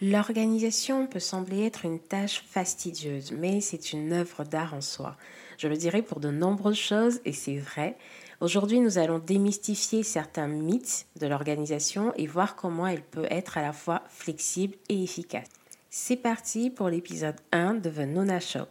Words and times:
L'organisation 0.00 1.08
peut 1.08 1.18
sembler 1.18 1.64
être 1.64 1.84
une 1.84 1.98
tâche 1.98 2.44
fastidieuse, 2.48 3.32
mais 3.36 3.60
c'est 3.60 3.92
une 3.92 4.12
œuvre 4.12 4.44
d'art 4.44 4.74
en 4.74 4.80
soi. 4.80 5.16
Je 5.58 5.66
le 5.66 5.76
dirais 5.76 6.02
pour 6.02 6.20
de 6.20 6.30
nombreuses 6.30 6.78
choses, 6.78 7.20
et 7.24 7.32
c'est 7.32 7.56
vrai. 7.56 7.96
Aujourd'hui, 8.40 8.78
nous 8.78 8.98
allons 8.98 9.18
démystifier 9.18 10.04
certains 10.04 10.46
mythes 10.46 11.06
de 11.20 11.26
l'organisation 11.26 12.12
et 12.16 12.28
voir 12.28 12.54
comment 12.54 12.86
elle 12.86 13.02
peut 13.02 13.26
être 13.28 13.58
à 13.58 13.62
la 13.62 13.72
fois 13.72 14.02
flexible 14.08 14.76
et 14.88 15.02
efficace. 15.02 15.48
C'est 15.90 16.16
parti 16.16 16.70
pour 16.70 16.88
l'épisode 16.88 17.34
1 17.50 17.74
de 17.74 17.90
The 17.90 18.06
Nona 18.06 18.38
Show. 18.38 18.66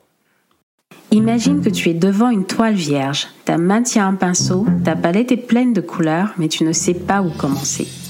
Imagine 1.11 1.59
que 1.59 1.69
tu 1.69 1.89
es 1.89 1.93
devant 1.93 2.29
une 2.29 2.45
toile 2.45 2.75
vierge, 2.75 3.27
ta 3.43 3.57
main 3.57 3.83
tient 3.83 4.07
un 4.07 4.15
pinceau, 4.15 4.65
ta 4.85 4.95
palette 4.95 5.33
est 5.33 5.37
pleine 5.37 5.73
de 5.73 5.81
couleurs, 5.81 6.33
mais 6.37 6.47
tu 6.47 6.63
ne 6.63 6.71
sais 6.71 6.93
pas 6.93 7.21
où 7.21 7.29
commencer. 7.31 8.06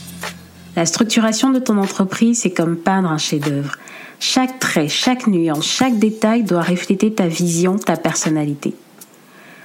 La 0.78 0.86
structuration 0.86 1.50
de 1.50 1.57
ton 1.57 1.80
entreprise, 1.80 2.41
c'est 2.41 2.52
comme 2.52 2.78
peindre 2.78 3.10
un 3.10 3.18
chef-d'œuvre. 3.18 3.78
Chaque 4.20 4.60
trait, 4.60 4.88
chaque 4.88 5.25
nuance, 5.25 5.65
chaque 5.65 5.97
détail 5.97 6.43
doit 6.43 6.61
refléter 6.61 7.11
ta 7.11 7.28
vision, 7.28 7.78
ta 7.78 7.97
personnalité. 7.97 8.75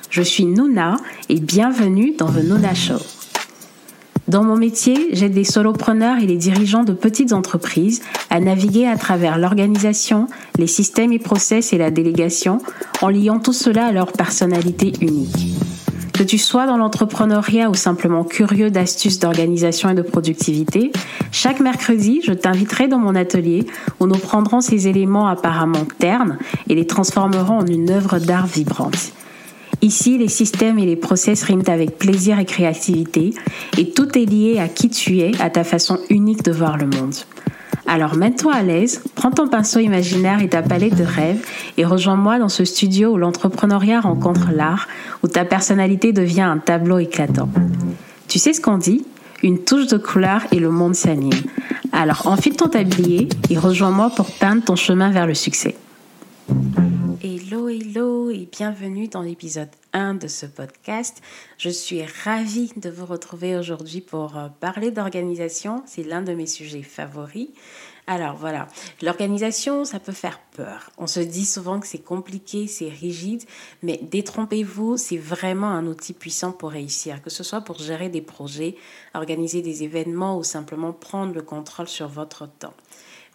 Je 0.09 0.23
suis 0.23 0.47
Nuna 0.47 0.97
et 1.29 1.39
bienvenue 1.39 2.15
dans 2.17 2.33
The 2.33 2.43
Nuna 2.43 2.73
Show. 2.73 2.97
Dans 4.27 4.43
mon 4.43 4.57
métier, 4.57 5.11
j'aide 5.13 5.35
des 5.35 5.45
solopreneurs 5.45 6.17
et 6.17 6.27
les 6.27 6.39
dirigeants 6.39 6.85
de 6.85 6.95
petites 6.95 7.35
entreprises 7.35 8.01
à 8.31 8.41
naviguer 8.41 8.87
à 8.87 8.97
travers 8.97 9.37
l'organisation, 9.37 10.29
les 10.57 10.67
systèmes 10.67 11.13
et 11.13 11.19
process 11.19 11.75
et 11.75 11.79
la 11.79 11.91
délégation 11.91 12.57
en 13.03 13.11
liant 13.11 13.39
tout 13.39 13.53
cela 13.53 13.85
à 13.85 13.93
leur 13.93 14.13
personnalité 14.13 14.95
unique. 15.03 15.52
Que 16.13 16.23
tu 16.23 16.37
sois 16.37 16.67
dans 16.67 16.77
l'entrepreneuriat 16.77 17.71
ou 17.71 17.75
simplement 17.75 18.25
curieux 18.25 18.71
d'astuces 18.71 19.19
d'organisation 19.19 19.89
et 19.89 19.95
de 19.95 20.03
productivité, 20.03 20.93
chaque 21.31 21.59
mercredi, 21.61 22.21
je 22.23 22.33
t'inviterai 22.33 22.87
dans 22.87 22.99
mon 22.99 23.15
atelier 23.15 23.67
où 23.99 24.07
nous 24.07 24.19
prendrons 24.19 24.61
ces 24.61 24.89
éléments 24.89 25.27
apparemment 25.27 25.87
ternes 25.99 26.39
et 26.69 26.75
les 26.75 26.87
transformerons 26.87 27.59
en 27.59 27.67
une 27.67 27.91
œuvre 27.91 28.19
d'art 28.19 28.47
vibrante. 28.47 29.13
Ici, 29.81 30.17
les 30.19 30.29
systèmes 30.29 30.79
et 30.79 30.87
les 30.87 30.97
process 30.97 31.43
riment 31.43 31.65
avec 31.67 31.99
plaisir 31.99 32.39
et 32.39 32.45
créativité, 32.45 33.35
et 33.77 33.91
tout 33.91 34.17
est 34.17 34.27
lié 34.27 34.61
à 34.61 34.69
qui 34.69 34.91
tu 34.91 35.19
es, 35.19 35.33
à 35.41 35.51
ta 35.51 35.65
façon 35.65 35.99
unique 36.09 36.45
de 36.45 36.53
voir 36.53 36.77
le 36.77 36.87
monde. 36.87 37.15
Alors 37.87 38.17
mets-toi 38.17 38.55
à 38.55 38.63
l'aise, 38.63 39.03
prends 39.15 39.31
ton 39.31 39.49
pinceau 39.49 39.81
imaginaire 39.81 40.41
et 40.41 40.49
ta 40.49 40.63
palette 40.63 40.97
de 40.97 41.05
rêves 41.05 41.45
et 41.77 41.85
rejoins-moi 41.85 42.39
dans 42.39 42.49
ce 42.49 42.65
studio 42.65 43.11
où 43.11 43.17
l'entrepreneuriat 43.17 44.01
rencontre 44.01 44.51
l'art, 44.53 44.89
où 45.23 45.29
ta 45.29 45.45
personnalité 45.45 46.13
devient 46.13 46.43
un 46.43 46.59
tableau 46.59 46.99
éclatant. 46.99 47.49
Tu 48.29 48.39
sais 48.39 48.53
ce 48.53 48.61
qu'on 48.61 48.79
dit? 48.79 49.05
Une 49.43 49.59
touche 49.59 49.89
de 49.89 49.99
couleur 49.99 50.43
et 50.53 50.61
le 50.61 50.71
monde 50.71 50.95
s'anime. 50.95 51.33
Alors 51.93 52.27
enfile 52.27 52.57
ton 52.57 52.69
tablier 52.69 53.29
et 53.51 53.59
rejoins-moi 53.59 54.11
pour 54.11 54.31
peindre 54.31 54.63
ton 54.63 54.77
chemin 54.77 55.11
vers 55.11 55.27
le 55.27 55.35
succès. 55.35 55.77
Et 58.35 58.49
bienvenue 58.51 59.09
dans 59.09 59.21
l'épisode 59.21 59.69
1 59.93 60.15
de 60.15 60.27
ce 60.27 60.47
podcast. 60.47 61.21
Je 61.59 61.69
suis 61.69 62.03
ravie 62.25 62.73
de 62.77 62.89
vous 62.89 63.05
retrouver 63.05 63.59
aujourd'hui 63.59 64.01
pour 64.01 64.39
euh, 64.39 64.49
parler 64.59 64.91
d'organisation. 64.91 65.83
C'est 65.85 66.03
l'un 66.03 66.23
de 66.23 66.33
mes 66.33 66.47
sujets 66.47 66.83
favoris. 66.83 67.51
Alors 68.07 68.35
voilà, 68.37 68.69
l'organisation, 69.03 69.85
ça 69.85 70.01
peut 70.01 70.13
faire 70.13 70.41
peur. 70.57 70.91
On 70.97 71.07
se 71.07 71.21
dit 71.21 71.45
souvent 71.45 71.79
que 71.79 71.87
c'est 71.87 72.03
compliqué, 72.03 72.69
c'est 72.69 72.89
rigide, 72.89 73.43
mais 73.83 74.01
détrompez-vous, 74.03 74.97
c'est 74.97 75.19
vraiment 75.19 75.69
un 75.69 75.87
outil 75.87 76.15
puissant 76.15 76.53
pour 76.53 76.71
réussir, 76.71 77.23
que 77.23 77.29
ce 77.29 77.45
soit 77.45 77.61
pour 77.61 77.81
gérer 77.81 78.09
des 78.09 78.23
projets, 78.23 78.77
organiser 79.13 79.61
des 79.61 79.83
événements 79.83 80.39
ou 80.39 80.43
simplement 80.43 80.95
prendre 80.95 81.35
le 81.35 81.43
contrôle 81.43 81.87
sur 81.87 82.09
votre 82.09 82.49
temps. 82.49 82.75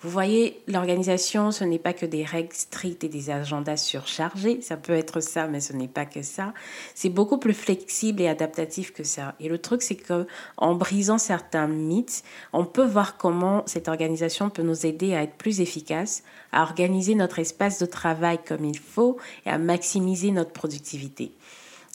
Vous 0.01 0.11
voyez, 0.11 0.61
l'organisation, 0.67 1.49
ce 1.49 1.63
n'est 1.63 1.79
pas 1.79 1.93
que 1.93 2.05
des 2.05 2.23
règles 2.23 2.53
strictes 2.53 3.03
et 3.03 3.09
des 3.09 3.31
agendas 3.31 3.77
surchargés. 3.77 4.61
Ça 4.61 4.77
peut 4.77 4.93
être 4.93 5.21
ça, 5.21 5.47
mais 5.47 5.59
ce 5.59 5.73
n'est 5.73 5.87
pas 5.87 6.05
que 6.05 6.21
ça. 6.21 6.53
C'est 6.93 7.09
beaucoup 7.09 7.39
plus 7.39 7.55
flexible 7.55 8.21
et 8.21 8.27
adaptatif 8.27 8.93
que 8.93 9.03
ça. 9.03 9.33
Et 9.39 9.49
le 9.49 9.57
truc, 9.57 9.81
c'est 9.81 9.95
que 9.95 10.27
en 10.57 10.75
brisant 10.75 11.17
certains 11.17 11.65
mythes, 11.65 12.23
on 12.53 12.63
peut 12.63 12.85
voir 12.85 13.17
comment 13.17 13.63
cette 13.65 13.87
organisation 13.87 14.51
peut 14.51 14.61
nous 14.61 14.85
aider 14.85 15.15
à 15.15 15.23
être 15.23 15.33
plus 15.33 15.61
efficace, 15.61 16.21
à 16.51 16.61
organiser 16.61 17.15
notre 17.15 17.39
espace 17.39 17.79
de 17.79 17.87
travail 17.87 18.37
comme 18.47 18.65
il 18.65 18.77
faut 18.77 19.17
et 19.47 19.49
à 19.49 19.57
maximiser 19.57 20.29
notre 20.29 20.51
productivité. 20.51 21.31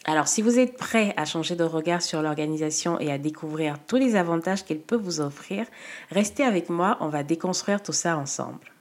Alors, 0.04 0.26
si 0.26 0.42
vous 0.42 0.58
êtes 0.58 0.76
prêt 0.76 1.14
à 1.16 1.24
changer 1.24 1.54
de 1.54 1.62
regard 1.62 2.02
sur 2.02 2.22
l'organisation 2.22 2.98
et 2.98 3.12
à 3.12 3.18
découvrir 3.18 3.78
tous 3.86 3.96
les 3.96 4.16
avantages 4.16 4.64
qu'elle 4.64 4.80
peut 4.80 4.96
vous 4.96 5.20
offrir, 5.20 5.64
restez 6.10 6.42
avec 6.42 6.70
moi, 6.70 6.96
on 7.00 7.08
va 7.08 7.22
déconstruire 7.22 7.80
tout 7.80 7.92
ça 7.92 8.16
ensemble. 8.16 8.72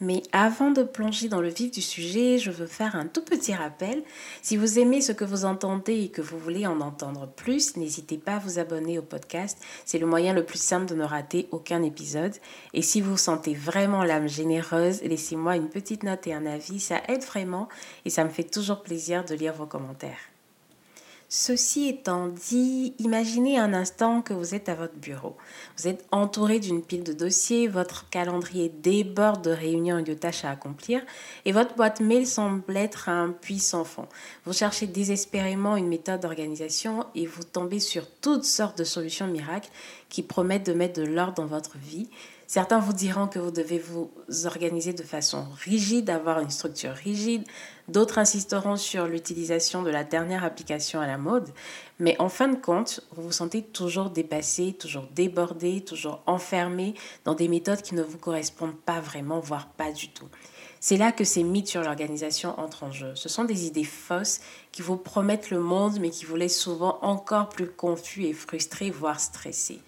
Mais 0.00 0.22
avant 0.30 0.70
de 0.70 0.84
plonger 0.84 1.28
dans 1.28 1.40
le 1.40 1.48
vif 1.48 1.72
du 1.72 1.80
sujet, 1.80 2.38
je 2.38 2.52
veux 2.52 2.66
faire 2.66 2.94
un 2.94 3.06
tout 3.06 3.24
petit 3.24 3.52
rappel. 3.52 4.04
Si 4.42 4.56
vous 4.56 4.78
aimez 4.78 5.00
ce 5.00 5.10
que 5.10 5.24
vous 5.24 5.44
entendez 5.44 6.04
et 6.04 6.08
que 6.10 6.22
vous 6.22 6.38
voulez 6.38 6.66
en 6.66 6.80
entendre 6.80 7.26
plus, 7.26 7.76
n'hésitez 7.76 8.16
pas 8.16 8.34
à 8.34 8.38
vous 8.38 8.60
abonner 8.60 8.98
au 8.98 9.02
podcast. 9.02 9.58
C'est 9.86 9.98
le 9.98 10.06
moyen 10.06 10.34
le 10.34 10.44
plus 10.44 10.60
simple 10.60 10.86
de 10.86 10.94
ne 10.94 11.02
rater 11.02 11.48
aucun 11.50 11.82
épisode. 11.82 12.36
Et 12.74 12.82
si 12.82 13.00
vous 13.00 13.16
sentez 13.16 13.54
vraiment 13.54 14.04
l'âme 14.04 14.28
généreuse, 14.28 15.02
laissez-moi 15.02 15.56
une 15.56 15.70
petite 15.70 16.04
note 16.04 16.26
et 16.28 16.34
un 16.34 16.46
avis. 16.46 16.78
Ça 16.78 17.00
aide 17.08 17.24
vraiment 17.24 17.68
et 18.04 18.10
ça 18.10 18.22
me 18.22 18.30
fait 18.30 18.44
toujours 18.44 18.82
plaisir 18.82 19.24
de 19.24 19.34
lire 19.34 19.54
vos 19.54 19.66
commentaires. 19.66 20.37
Ceci 21.30 21.88
étant 21.88 22.28
dit, 22.28 22.94
imaginez 22.98 23.58
un 23.58 23.74
instant 23.74 24.22
que 24.22 24.32
vous 24.32 24.54
êtes 24.54 24.70
à 24.70 24.74
votre 24.74 24.94
bureau. 24.94 25.36
Vous 25.76 25.86
êtes 25.86 26.06
entouré 26.10 26.58
d'une 26.58 26.82
pile 26.82 27.04
de 27.04 27.12
dossiers, 27.12 27.68
votre 27.68 28.08
calendrier 28.08 28.70
déborde 28.70 29.44
de 29.44 29.50
réunions 29.50 29.98
et 29.98 30.04
de 30.04 30.14
tâches 30.14 30.46
à 30.46 30.50
accomplir, 30.50 31.02
et 31.44 31.52
votre 31.52 31.74
boîte 31.74 32.00
mail 32.00 32.26
semble 32.26 32.74
être 32.74 33.10
un 33.10 33.28
puits 33.28 33.58
sans 33.58 33.84
fond. 33.84 34.08
Vous 34.46 34.54
cherchez 34.54 34.86
désespérément 34.86 35.76
une 35.76 35.88
méthode 35.88 36.22
d'organisation 36.22 37.04
et 37.14 37.26
vous 37.26 37.44
tombez 37.44 37.80
sur 37.80 38.08
toutes 38.22 38.44
sortes 38.44 38.78
de 38.78 38.84
solutions 38.84 39.26
miracles 39.26 39.68
qui 40.08 40.22
promettent 40.22 40.66
de 40.66 40.72
mettre 40.72 40.98
de 40.98 41.06
l'ordre 41.06 41.34
dans 41.34 41.46
votre 41.46 41.76
vie. 41.76 42.08
Certains 42.50 42.78
vous 42.78 42.94
diront 42.94 43.26
que 43.26 43.38
vous 43.38 43.50
devez 43.50 43.78
vous 43.78 44.10
organiser 44.46 44.94
de 44.94 45.02
façon 45.02 45.46
rigide, 45.62 46.08
avoir 46.08 46.40
une 46.40 46.48
structure 46.48 46.94
rigide. 46.94 47.44
D'autres 47.88 48.16
insisteront 48.16 48.76
sur 48.76 49.06
l'utilisation 49.06 49.82
de 49.82 49.90
la 49.90 50.02
dernière 50.02 50.44
application 50.44 50.98
à 50.98 51.06
la 51.06 51.18
mode. 51.18 51.50
Mais 51.98 52.16
en 52.18 52.30
fin 52.30 52.48
de 52.48 52.56
compte, 52.56 53.02
vous 53.14 53.24
vous 53.24 53.32
sentez 53.32 53.60
toujours 53.60 54.08
dépassé, 54.08 54.72
toujours 54.72 55.04
débordé, 55.14 55.82
toujours 55.82 56.22
enfermé 56.24 56.94
dans 57.26 57.34
des 57.34 57.48
méthodes 57.48 57.82
qui 57.82 57.94
ne 57.94 58.02
vous 58.02 58.16
correspondent 58.16 58.80
pas 58.80 58.98
vraiment, 58.98 59.40
voire 59.40 59.68
pas 59.68 59.92
du 59.92 60.08
tout. 60.08 60.28
C'est 60.80 60.96
là 60.96 61.12
que 61.12 61.24
ces 61.24 61.42
mythes 61.42 61.68
sur 61.68 61.82
l'organisation 61.82 62.58
entrent 62.58 62.84
en 62.84 62.92
jeu. 62.92 63.14
Ce 63.14 63.28
sont 63.28 63.44
des 63.44 63.66
idées 63.66 63.84
fausses 63.84 64.40
qui 64.72 64.80
vous 64.80 64.96
promettent 64.96 65.50
le 65.50 65.60
monde, 65.60 65.98
mais 66.00 66.08
qui 66.08 66.24
vous 66.24 66.36
laissent 66.36 66.58
souvent 66.58 66.98
encore 67.02 67.50
plus 67.50 67.68
confus 67.68 68.24
et 68.24 68.32
frustré, 68.32 68.90
voire 68.90 69.20
stressé. 69.20 69.80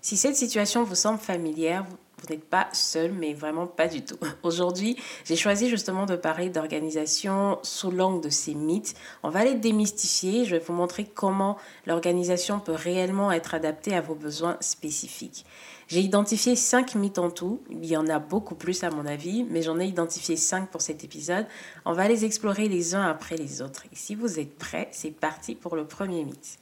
Si 0.00 0.16
cette 0.16 0.36
situation 0.36 0.84
vous 0.84 0.94
semble 0.94 1.18
familière, 1.18 1.84
vous 2.20 2.34
n'êtes 2.34 2.44
pas 2.44 2.68
seul, 2.72 3.12
mais 3.12 3.32
vraiment 3.32 3.66
pas 3.66 3.88
du 3.88 4.04
tout. 4.04 4.16
Aujourd'hui, 4.42 4.96
j'ai 5.24 5.36
choisi 5.36 5.68
justement 5.68 6.06
de 6.06 6.16
parler 6.16 6.50
d'organisation 6.50 7.58
sous 7.62 7.90
l'angle 7.90 8.22
de 8.22 8.30
ces 8.30 8.54
mythes. 8.54 8.94
On 9.22 9.28
va 9.28 9.44
les 9.44 9.54
démystifier. 9.54 10.44
Je 10.44 10.56
vais 10.56 10.62
vous 10.64 10.72
montrer 10.72 11.04
comment 11.04 11.56
l'organisation 11.86 12.60
peut 12.60 12.72
réellement 12.72 13.32
être 13.32 13.54
adaptée 13.54 13.94
à 13.94 14.00
vos 14.00 14.14
besoins 14.14 14.56
spécifiques. 14.60 15.44
J'ai 15.88 16.00
identifié 16.00 16.54
cinq 16.54 16.94
mythes 16.94 17.18
en 17.18 17.30
tout. 17.30 17.60
Il 17.70 17.86
y 17.86 17.96
en 17.96 18.08
a 18.08 18.18
beaucoup 18.18 18.54
plus 18.54 18.84
à 18.84 18.90
mon 18.90 19.06
avis, 19.06 19.44
mais 19.44 19.62
j'en 19.62 19.80
ai 19.80 19.86
identifié 19.86 20.36
cinq 20.36 20.70
pour 20.70 20.80
cet 20.80 21.02
épisode. 21.04 21.46
On 21.84 21.92
va 21.92 22.08
les 22.08 22.24
explorer 22.24 22.68
les 22.68 22.94
uns 22.94 23.02
après 23.02 23.36
les 23.36 23.62
autres. 23.62 23.84
Et 23.92 23.96
si 23.96 24.14
vous 24.14 24.38
êtes 24.38 24.58
prêts, 24.58 24.88
c'est 24.92 25.10
parti 25.10 25.54
pour 25.54 25.76
le 25.76 25.86
premier 25.86 26.24
mythe. 26.24 26.58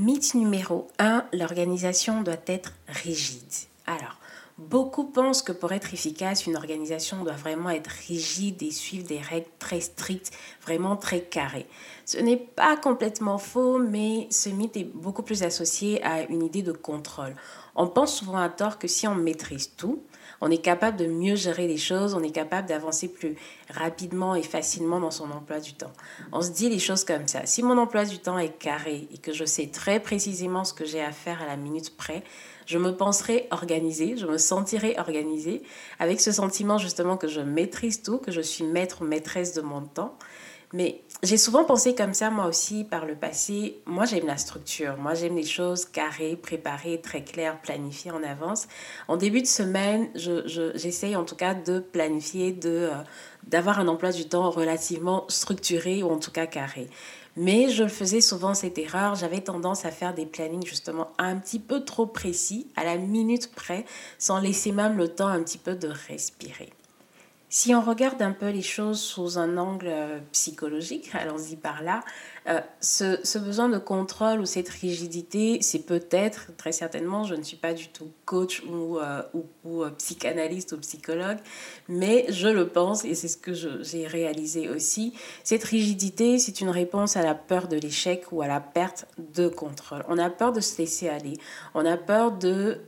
Mythe 0.00 0.34
numéro 0.34 0.86
1, 1.00 1.24
l'organisation 1.32 2.22
doit 2.22 2.36
être 2.46 2.72
rigide. 2.86 3.42
Alors, 3.84 4.14
beaucoup 4.56 5.02
pensent 5.02 5.42
que 5.42 5.50
pour 5.50 5.72
être 5.72 5.92
efficace, 5.92 6.46
une 6.46 6.54
organisation 6.54 7.24
doit 7.24 7.32
vraiment 7.32 7.70
être 7.70 7.90
rigide 8.06 8.62
et 8.62 8.70
suivre 8.70 9.08
des 9.08 9.18
règles 9.18 9.48
très 9.58 9.80
strictes, 9.80 10.30
vraiment 10.62 10.94
très 10.94 11.22
carrées. 11.22 11.66
Ce 12.04 12.16
n'est 12.16 12.36
pas 12.36 12.76
complètement 12.76 13.38
faux, 13.38 13.80
mais 13.80 14.28
ce 14.30 14.50
mythe 14.50 14.76
est 14.76 14.84
beaucoup 14.84 15.24
plus 15.24 15.42
associé 15.42 16.00
à 16.04 16.22
une 16.22 16.44
idée 16.44 16.62
de 16.62 16.70
contrôle. 16.70 17.34
On 17.74 17.88
pense 17.88 18.18
souvent 18.18 18.38
à 18.38 18.50
tort 18.50 18.78
que 18.78 18.86
si 18.86 19.08
on 19.08 19.16
maîtrise 19.16 19.72
tout, 19.76 20.00
on 20.40 20.50
est 20.50 20.58
capable 20.58 20.96
de 20.96 21.06
mieux 21.06 21.36
gérer 21.36 21.66
les 21.66 21.76
choses, 21.76 22.14
on 22.14 22.22
est 22.22 22.30
capable 22.30 22.68
d'avancer 22.68 23.08
plus 23.08 23.36
rapidement 23.70 24.34
et 24.34 24.42
facilement 24.42 25.00
dans 25.00 25.10
son 25.10 25.30
emploi 25.30 25.60
du 25.60 25.72
temps. 25.72 25.92
On 26.32 26.42
se 26.42 26.50
dit 26.50 26.68
les 26.68 26.78
choses 26.78 27.04
comme 27.04 27.26
ça. 27.26 27.44
Si 27.46 27.62
mon 27.62 27.78
emploi 27.78 28.04
du 28.04 28.18
temps 28.18 28.38
est 28.38 28.56
carré 28.58 29.08
et 29.12 29.18
que 29.18 29.32
je 29.32 29.44
sais 29.44 29.66
très 29.66 30.00
précisément 30.00 30.64
ce 30.64 30.72
que 30.72 30.84
j'ai 30.84 31.02
à 31.02 31.12
faire 31.12 31.42
à 31.42 31.46
la 31.46 31.56
minute 31.56 31.96
près, 31.96 32.22
je 32.66 32.78
me 32.78 32.94
penserai 32.94 33.48
organisée, 33.50 34.16
je 34.16 34.26
me 34.26 34.38
sentirai 34.38 34.94
organisée 34.98 35.62
avec 35.98 36.20
ce 36.20 36.32
sentiment 36.32 36.78
justement 36.78 37.16
que 37.16 37.26
je 37.26 37.40
maîtrise 37.40 38.02
tout, 38.02 38.18
que 38.18 38.30
je 38.30 38.42
suis 38.42 38.64
maître, 38.64 39.02
maîtresse 39.02 39.54
de 39.54 39.62
mon 39.62 39.80
temps. 39.80 40.16
Mais 40.74 41.00
j'ai 41.22 41.38
souvent 41.38 41.64
pensé 41.64 41.94
comme 41.94 42.12
ça, 42.12 42.30
moi 42.30 42.46
aussi, 42.46 42.84
par 42.84 43.06
le 43.06 43.14
passé. 43.14 43.80
Moi, 43.86 44.04
j'aime 44.04 44.26
la 44.26 44.36
structure. 44.36 44.98
Moi, 44.98 45.14
j'aime 45.14 45.34
les 45.34 45.46
choses 45.46 45.86
carrées, 45.86 46.36
préparées, 46.36 47.00
très 47.00 47.24
claires, 47.24 47.58
planifiées 47.62 48.10
en 48.10 48.22
avance. 48.22 48.68
En 49.08 49.16
début 49.16 49.40
de 49.40 49.46
semaine, 49.46 50.10
j'essaye 50.14 51.12
je, 51.12 51.16
en 51.16 51.24
tout 51.24 51.36
cas 51.36 51.54
de 51.54 51.78
planifier, 51.78 52.52
de, 52.52 52.68
euh, 52.68 52.94
d'avoir 53.46 53.78
un 53.80 53.88
emploi 53.88 54.12
du 54.12 54.28
temps 54.28 54.50
relativement 54.50 55.24
structuré 55.28 56.02
ou 56.02 56.10
en 56.10 56.18
tout 56.18 56.30
cas 56.32 56.46
carré. 56.46 56.90
Mais 57.36 57.70
je 57.70 57.86
faisais 57.86 58.20
souvent 58.20 58.52
cette 58.52 58.76
erreur. 58.76 59.14
J'avais 59.14 59.40
tendance 59.40 59.86
à 59.86 59.90
faire 59.90 60.12
des 60.12 60.26
plannings 60.26 60.66
justement 60.66 61.12
un 61.16 61.36
petit 61.36 61.60
peu 61.60 61.82
trop 61.84 62.04
précis, 62.04 62.66
à 62.76 62.84
la 62.84 62.98
minute 62.98 63.54
près, 63.54 63.86
sans 64.18 64.38
laisser 64.38 64.72
même 64.72 64.98
le 64.98 65.08
temps 65.08 65.28
un 65.28 65.42
petit 65.42 65.58
peu 65.58 65.76
de 65.76 65.88
respirer. 66.08 66.70
Si 67.50 67.74
on 67.74 67.80
regarde 67.80 68.20
un 68.20 68.32
peu 68.32 68.50
les 68.50 68.62
choses 68.62 69.00
sous 69.00 69.38
un 69.38 69.56
angle 69.56 69.86
euh, 69.88 70.18
psychologique, 70.32 71.10
allons-y 71.14 71.56
par 71.56 71.82
là, 71.82 72.04
euh, 72.48 72.60
ce, 72.80 73.38
besoin 73.38 73.68
de 73.68 73.78
contrôle 73.78 74.40
ou 74.40 74.46
cette 74.46 74.68
rigidité, 74.68 75.58
c'est 75.60 75.84
peut-être, 75.84 76.56
très 76.56 76.72
certainement, 76.72 77.24
je 77.24 77.34
ne 77.34 77.42
suis 77.42 77.56
pas 77.56 77.74
du 77.74 77.88
tout 77.88 78.10
coach 78.24 78.62
ou, 78.62 78.98
euh, 78.98 79.22
ou, 79.64 79.84
psychanalyste 79.98 80.72
ou 80.72 80.78
psychologue, 80.78 81.38
mais 81.88 82.26
je 82.30 82.48
le 82.48 82.68
pense 82.68 83.04
et 83.04 83.14
c'est 83.14 83.28
ce 83.28 83.36
que 83.36 83.52
j'ai 83.52 84.06
réalisé 84.06 84.68
aussi. 84.68 85.12
Cette 85.44 85.64
rigidité, 85.64 86.38
c'est 86.38 86.60
une 86.60 86.70
réponse 86.70 87.16
à 87.16 87.22
la 87.22 87.34
peur 87.34 87.68
de 87.68 87.76
l'échec 87.76 88.24
ou 88.32 88.40
à 88.40 88.46
la 88.46 88.60
perte 88.60 89.06
de 89.18 89.48
contrôle. 89.48 90.04
On 90.08 90.16
a 90.16 90.30
peur 90.30 90.52
de 90.52 90.60
se 90.60 90.78
laisser 90.78 91.08
aller, 91.08 91.34
on 91.74 91.84
a 91.84 91.96
peur 91.96 92.32
de 92.32 92.78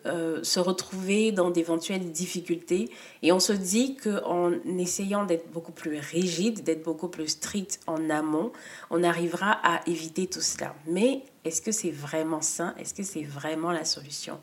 se 0.43 0.59
retrouver 0.59 1.33
dans 1.33 1.51
d'éventuelles 1.51 2.11
difficultés 2.13 2.91
et 3.23 3.33
on 3.33 3.41
se 3.41 3.53
dit 3.53 3.97
qu'en 3.97 4.53
essayant 4.79 5.25
d'être 5.25 5.51
beaucoup 5.51 5.73
plus 5.73 5.99
rigide, 5.99 6.65
d'être 6.65 6.83
beaucoup 6.83 7.09
plus 7.09 7.29
strict 7.29 7.81
en 7.87 8.09
amont, 8.11 8.53
on 8.91 9.03
arrivera 9.03 9.50
à 9.53 9.81
éviter 9.87 10.27
tout 10.27 10.41
cela. 10.41 10.75
Mais 10.87 11.25
est-ce 11.45 11.63
que 11.63 11.73
c'est 11.73 11.91
vraiment 11.91 12.43
sain? 12.43 12.75
Est-ce 12.79 12.95
que 12.95 13.03
c'est 13.03 13.23
vraiment 13.23 13.73
la 13.73 13.85
solution? 13.85 14.41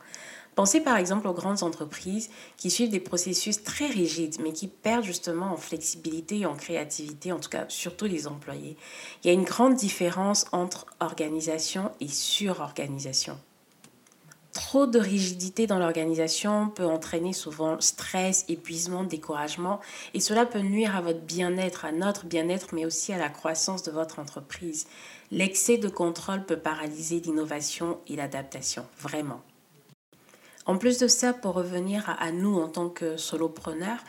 Pensez 0.56 0.81
par 0.81 0.98
exemple 0.98 1.27
aux 1.27 1.33
grandes 1.33 1.62
entreprises 1.62 2.31
qui 2.57 2.71
suivent 2.71 2.89
des 2.89 3.00
processus 3.00 3.62
très 3.62 3.86
rigides, 3.86 4.38
mais 4.42 4.54
qui 4.54 4.68
perdent 4.68 5.04
justement 5.04 5.54
en 5.54 5.57
flexibilité 5.57 6.39
et 6.39 6.45
en 6.48 6.56
créativité, 6.56 7.31
en 7.31 7.39
tout 7.39 7.50
cas 7.50 7.65
surtout 7.68 8.06
les 8.06 8.25
employés. 8.25 8.75
Il 9.24 9.27
y 9.27 9.30
a 9.30 9.33
une 9.33 9.44
grande 9.44 9.75
différence 9.75 10.48
entre 10.51 10.88
organisation 11.00 11.92
et 12.00 12.07
surorganisation. 12.07 13.38
Trop 14.57 14.88
de 14.88 14.98
rigidité 14.98 15.68
dans 15.68 15.77
l'organisation 15.77 16.69
peut 16.69 16.83
entraîner 16.83 17.31
souvent 17.31 17.80
stress, 17.80 18.44
épuisement, 18.50 19.04
découragement 19.04 19.80
et 20.15 20.19
cela 20.19 20.48
peut 20.48 20.62
nuire 20.62 20.95
à 20.95 21.01
votre 21.01 21.19
bien-être, 21.19 21.86
à 21.86 21.92
notre 21.92 22.25
bien-être, 22.25 22.74
mais 22.74 22.83
aussi 22.83 23.13
à 23.13 23.19
la 23.19 23.30
croissance 23.30 23.83
de 23.83 23.92
votre 23.92 24.18
entreprise. 24.18 24.88
L'excès 25.30 25.77
de 25.77 25.88
contrôle 25.88 26.44
peut 26.44 26.57
paralyser 26.57 27.19
l'innovation 27.19 28.00
et 28.07 28.15
l'adaptation, 28.15 28.83
vraiment. 29.00 29.44
En 30.65 30.80
plus 30.80 30.98
de 30.98 31.07
ça, 31.07 31.33
pour 31.33 31.54
revenir 31.54 32.09
à, 32.19 32.31
nous 32.31 32.59
en 32.59 32.68
tant 32.68 32.89
que 32.89 33.15
solopreneurs, 33.15 34.00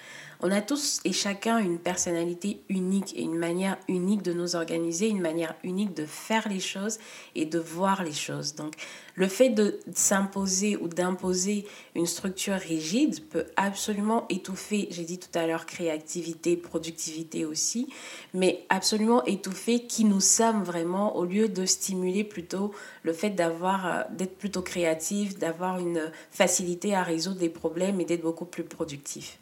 on 0.41 0.53
a 0.53 0.61
tous 0.61 1.01
et 1.05 1.13
chacun 1.13 1.59
une 1.59 1.79
personnalité 1.79 2.61
unique 2.69 3.13
et 3.17 3.23
une 3.23 3.37
manière 3.37 3.77
unique 3.89 4.23
de 4.23 4.33
nous 4.33 4.55
organiser, 4.55 5.09
une 5.09 5.21
manière 5.21 5.57
unique 5.65 5.95
de 5.95 6.07
faire 6.07 6.49
les 6.49 6.61
choses 6.61 6.99
et 7.35 7.45
de 7.45 7.59
voir 7.59 8.05
les 8.05 8.13
choses. 8.13 8.55
Donc, 8.55 8.75
le 9.17 9.27
fait 9.27 9.51
de 9.51 9.81
s'imposer 9.93 10.77
ou 10.77 10.87
d'imposer 10.87 11.67
une 11.97 12.07
structure 12.07 12.55
rigide 12.55 13.21
peut 13.31 13.47
absolument 13.57 14.27
étouffer, 14.29 14.87
j'ai 14.93 15.03
dit 15.03 15.19
tout 15.19 15.37
à 15.37 15.47
l'heure, 15.47 15.67
créativité, 15.67 16.57
productivité 16.57 17.45
aussi, 17.45 17.89
mais 18.33 18.65
absolument 18.69 19.25
étouffer 19.25 19.87
qui 19.87 20.05
nous 20.05 20.21
sommes 20.21 20.63
vraiment 20.63 21.17
au 21.17 21.25
lieu 21.25 21.49
de 21.49 21.67
stimuler 21.67 22.23
plutôt 22.23 22.73
le 23.03 23.13
fait 23.13 23.35
euh, 23.41 24.05
d'être 24.11 24.39
plutôt 24.39 24.63
créatif, 24.63 25.37
d'avoir 25.37 25.81
une 25.81 26.13
facilité 26.31 26.95
à 26.95 27.03
résoudre 27.03 27.39
des 27.39 27.49
problèmes 27.49 28.01
et 28.01 28.05
d'être 28.05 28.23
beaucoup 28.23 28.45
plus 28.45 28.65
productif. 28.65 29.39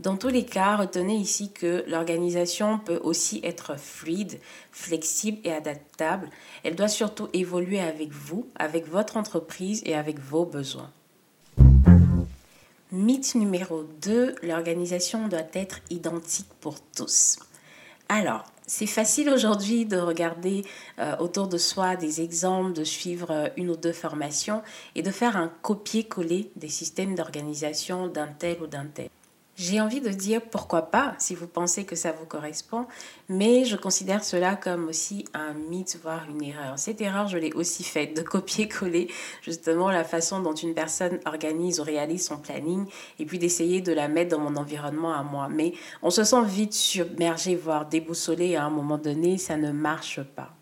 Dans 0.00 0.16
tous 0.16 0.28
les 0.28 0.46
cas, 0.46 0.76
retenez 0.76 1.16
ici 1.16 1.52
que 1.52 1.84
l'organisation 1.86 2.78
peut 2.78 2.98
aussi 3.02 3.42
être 3.44 3.78
fluide, 3.78 4.40
flexible 4.72 5.36
et 5.44 5.52
adaptable. 5.52 6.30
Elle 6.64 6.74
doit 6.74 6.88
surtout 6.88 7.28
évoluer 7.34 7.80
avec 7.80 8.10
vous, 8.10 8.48
avec 8.58 8.88
votre 8.88 9.18
entreprise 9.18 9.82
et 9.84 9.94
avec 9.94 10.18
vos 10.18 10.46
besoins. 10.46 10.90
Mythe 12.90 13.34
numéro 13.34 13.82
2, 14.00 14.36
l'organisation 14.42 15.28
doit 15.28 15.40
être 15.52 15.80
identique 15.90 16.48
pour 16.62 16.80
tous. 16.96 17.38
Alors, 18.08 18.44
c'est 18.66 18.86
facile 18.86 19.28
aujourd'hui 19.28 19.84
de 19.84 19.98
regarder 19.98 20.64
euh, 20.98 21.14
autour 21.18 21.46
de 21.46 21.58
soi 21.58 21.96
des 21.96 22.22
exemples, 22.22 22.72
de 22.72 22.84
suivre 22.84 23.30
euh, 23.30 23.48
une 23.58 23.68
ou 23.68 23.76
deux 23.76 23.92
formations 23.92 24.62
et 24.94 25.02
de 25.02 25.10
faire 25.10 25.36
un 25.36 25.52
copier-coller 25.60 26.50
des 26.56 26.70
systèmes 26.70 27.14
d'organisation 27.14 28.06
d'un 28.06 28.28
tel 28.28 28.62
ou 28.62 28.66
d'un 28.66 28.86
tel. 28.86 29.10
J'ai 29.62 29.78
envie 29.78 30.00
de 30.00 30.08
dire 30.08 30.40
pourquoi 30.40 30.90
pas 30.90 31.14
si 31.18 31.34
vous 31.34 31.46
pensez 31.46 31.84
que 31.84 31.94
ça 31.94 32.12
vous 32.12 32.24
correspond, 32.24 32.86
mais 33.28 33.66
je 33.66 33.76
considère 33.76 34.24
cela 34.24 34.56
comme 34.56 34.88
aussi 34.88 35.26
un 35.34 35.52
mythe, 35.52 35.98
voire 36.02 36.24
une 36.30 36.42
erreur. 36.42 36.78
Cette 36.78 37.02
erreur, 37.02 37.28
je 37.28 37.36
l'ai 37.36 37.52
aussi 37.52 37.84
faite, 37.84 38.16
de 38.16 38.22
copier-coller 38.22 39.08
justement 39.42 39.90
la 39.90 40.02
façon 40.02 40.40
dont 40.40 40.54
une 40.54 40.72
personne 40.72 41.20
organise 41.26 41.78
ou 41.78 41.82
réalise 41.82 42.24
son 42.24 42.38
planning 42.38 42.86
et 43.18 43.26
puis 43.26 43.38
d'essayer 43.38 43.82
de 43.82 43.92
la 43.92 44.08
mettre 44.08 44.34
dans 44.34 44.42
mon 44.42 44.56
environnement 44.56 45.12
à 45.12 45.22
moi. 45.22 45.50
Mais 45.50 45.74
on 46.02 46.08
se 46.08 46.24
sent 46.24 46.42
vite 46.46 46.72
submergé, 46.72 47.54
voire 47.54 47.86
déboussolé 47.86 48.56
à 48.56 48.64
un 48.64 48.70
moment 48.70 48.96
donné, 48.96 49.36
ça 49.36 49.58
ne 49.58 49.72
marche 49.72 50.22
pas. 50.22 50.54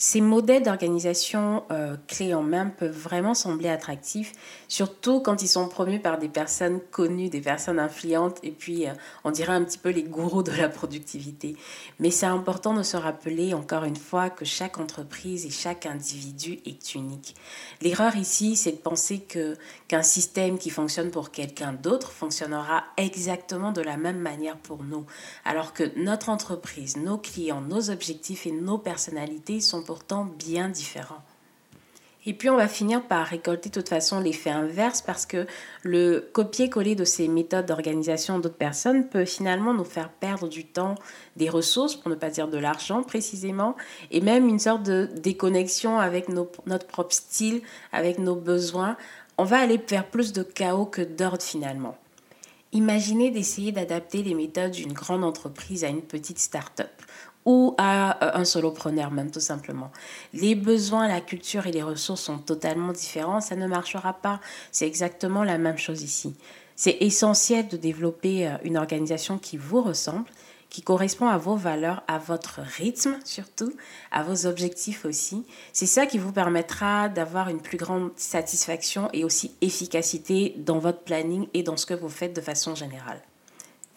Ces 0.00 0.20
modèles 0.20 0.62
d'organisation 0.62 1.64
euh, 1.72 1.96
clés 2.06 2.32
en 2.32 2.44
peuvent 2.78 2.96
vraiment 2.96 3.34
sembler 3.34 3.68
attractifs, 3.68 4.32
surtout 4.68 5.18
quand 5.18 5.42
ils 5.42 5.48
sont 5.48 5.66
promus 5.66 5.98
par 5.98 6.20
des 6.20 6.28
personnes 6.28 6.80
connues, 6.92 7.30
des 7.30 7.40
personnes 7.40 7.80
influentes, 7.80 8.38
et 8.44 8.52
puis 8.52 8.86
euh, 8.86 8.92
on 9.24 9.32
dirait 9.32 9.54
un 9.54 9.64
petit 9.64 9.76
peu 9.76 9.88
les 9.88 10.04
gourous 10.04 10.44
de 10.44 10.52
la 10.52 10.68
productivité. 10.68 11.56
Mais 11.98 12.12
c'est 12.12 12.26
important 12.26 12.74
de 12.74 12.84
se 12.84 12.96
rappeler 12.96 13.54
encore 13.54 13.82
une 13.82 13.96
fois 13.96 14.30
que 14.30 14.44
chaque 14.44 14.78
entreprise 14.78 15.44
et 15.46 15.50
chaque 15.50 15.84
individu 15.84 16.60
est 16.64 16.94
unique. 16.94 17.34
L'erreur 17.82 18.14
ici, 18.14 18.54
c'est 18.54 18.70
de 18.70 18.76
penser 18.76 19.18
que 19.18 19.56
qu'un 19.88 20.02
système 20.02 20.58
qui 20.58 20.70
fonctionne 20.70 21.10
pour 21.10 21.30
quelqu'un 21.30 21.72
d'autre 21.72 22.12
fonctionnera 22.12 22.84
exactement 22.96 23.72
de 23.72 23.80
la 23.80 23.96
même 23.96 24.18
manière 24.18 24.58
pour 24.58 24.84
nous, 24.84 25.06
alors 25.44 25.72
que 25.72 25.84
notre 25.96 26.28
entreprise, 26.28 26.96
nos 26.96 27.18
clients, 27.18 27.62
nos 27.62 27.90
objectifs 27.90 28.46
et 28.46 28.52
nos 28.52 28.78
personnalités 28.78 29.60
sont 29.60 29.82
pourtant 29.82 30.26
bien 30.26 30.68
différents. 30.68 31.22
Et 32.26 32.34
puis 32.34 32.50
on 32.50 32.56
va 32.56 32.68
finir 32.68 33.06
par 33.06 33.24
récolter 33.24 33.70
de 33.70 33.74
toute 33.74 33.88
façon 33.88 34.20
l'effet 34.20 34.50
inverse 34.50 35.00
parce 35.00 35.24
que 35.24 35.46
le 35.82 36.28
copier-coller 36.34 36.94
de 36.94 37.04
ces 37.04 37.26
méthodes 37.26 37.64
d'organisation 37.64 38.38
d'autres 38.38 38.56
personnes 38.56 39.08
peut 39.08 39.24
finalement 39.24 39.72
nous 39.72 39.84
faire 39.84 40.10
perdre 40.10 40.46
du 40.46 40.66
temps, 40.66 40.96
des 41.36 41.48
ressources, 41.48 41.96
pour 41.96 42.10
ne 42.10 42.16
pas 42.16 42.28
dire 42.28 42.48
de 42.48 42.58
l'argent 42.58 43.02
précisément, 43.02 43.76
et 44.10 44.20
même 44.20 44.46
une 44.46 44.58
sorte 44.58 44.82
de 44.82 45.08
déconnexion 45.16 45.98
avec 45.98 46.28
notre 46.28 46.86
propre 46.86 47.14
style, 47.14 47.62
avec 47.92 48.18
nos 48.18 48.36
besoins. 48.36 48.98
On 49.40 49.44
va 49.44 49.60
aller 49.60 49.80
vers 49.88 50.04
plus 50.04 50.32
de 50.32 50.42
chaos 50.42 50.86
que 50.86 51.00
d'ordre 51.00 51.42
finalement. 51.42 51.96
Imaginez 52.72 53.30
d'essayer 53.30 53.70
d'adapter 53.70 54.24
les 54.24 54.34
méthodes 54.34 54.72
d'une 54.72 54.92
grande 54.92 55.22
entreprise 55.22 55.84
à 55.84 55.88
une 55.88 56.02
petite 56.02 56.40
start-up 56.40 56.90
ou 57.44 57.74
à 57.78 58.22
euh, 58.24 58.30
un 58.34 58.44
solopreneur 58.44 59.12
même 59.12 59.30
tout 59.30 59.40
simplement. 59.40 59.92
Les 60.34 60.56
besoins, 60.56 61.06
la 61.06 61.20
culture 61.20 61.68
et 61.68 61.72
les 61.72 61.84
ressources 61.84 62.22
sont 62.22 62.38
totalement 62.38 62.92
différents, 62.92 63.40
ça 63.40 63.54
ne 63.54 63.68
marchera 63.68 64.12
pas. 64.12 64.40
C'est 64.72 64.88
exactement 64.88 65.44
la 65.44 65.56
même 65.56 65.78
chose 65.78 66.02
ici. 66.02 66.34
C'est 66.74 66.98
essentiel 67.00 67.68
de 67.68 67.76
développer 67.76 68.48
euh, 68.48 68.56
une 68.64 68.76
organisation 68.76 69.38
qui 69.38 69.56
vous 69.56 69.82
ressemble, 69.82 70.26
qui 70.70 70.82
correspond 70.82 71.28
à 71.28 71.38
vos 71.38 71.56
valeurs, 71.56 72.02
à 72.08 72.18
votre 72.18 72.60
rythme 72.60 73.18
surtout, 73.24 73.72
à 74.10 74.22
vos 74.22 74.46
objectifs 74.46 75.04
aussi. 75.04 75.44
C'est 75.72 75.86
ça 75.86 76.06
qui 76.06 76.18
vous 76.18 76.32
permettra 76.32 77.08
d'avoir 77.08 77.48
une 77.48 77.60
plus 77.60 77.78
grande 77.78 78.10
satisfaction 78.16 79.08
et 79.12 79.24
aussi 79.24 79.54
efficacité 79.60 80.54
dans 80.58 80.78
votre 80.78 81.02
planning 81.02 81.48
et 81.54 81.62
dans 81.62 81.76
ce 81.76 81.86
que 81.86 81.94
vous 81.94 82.08
faites 82.08 82.36
de 82.36 82.40
façon 82.40 82.74
générale. 82.74 83.22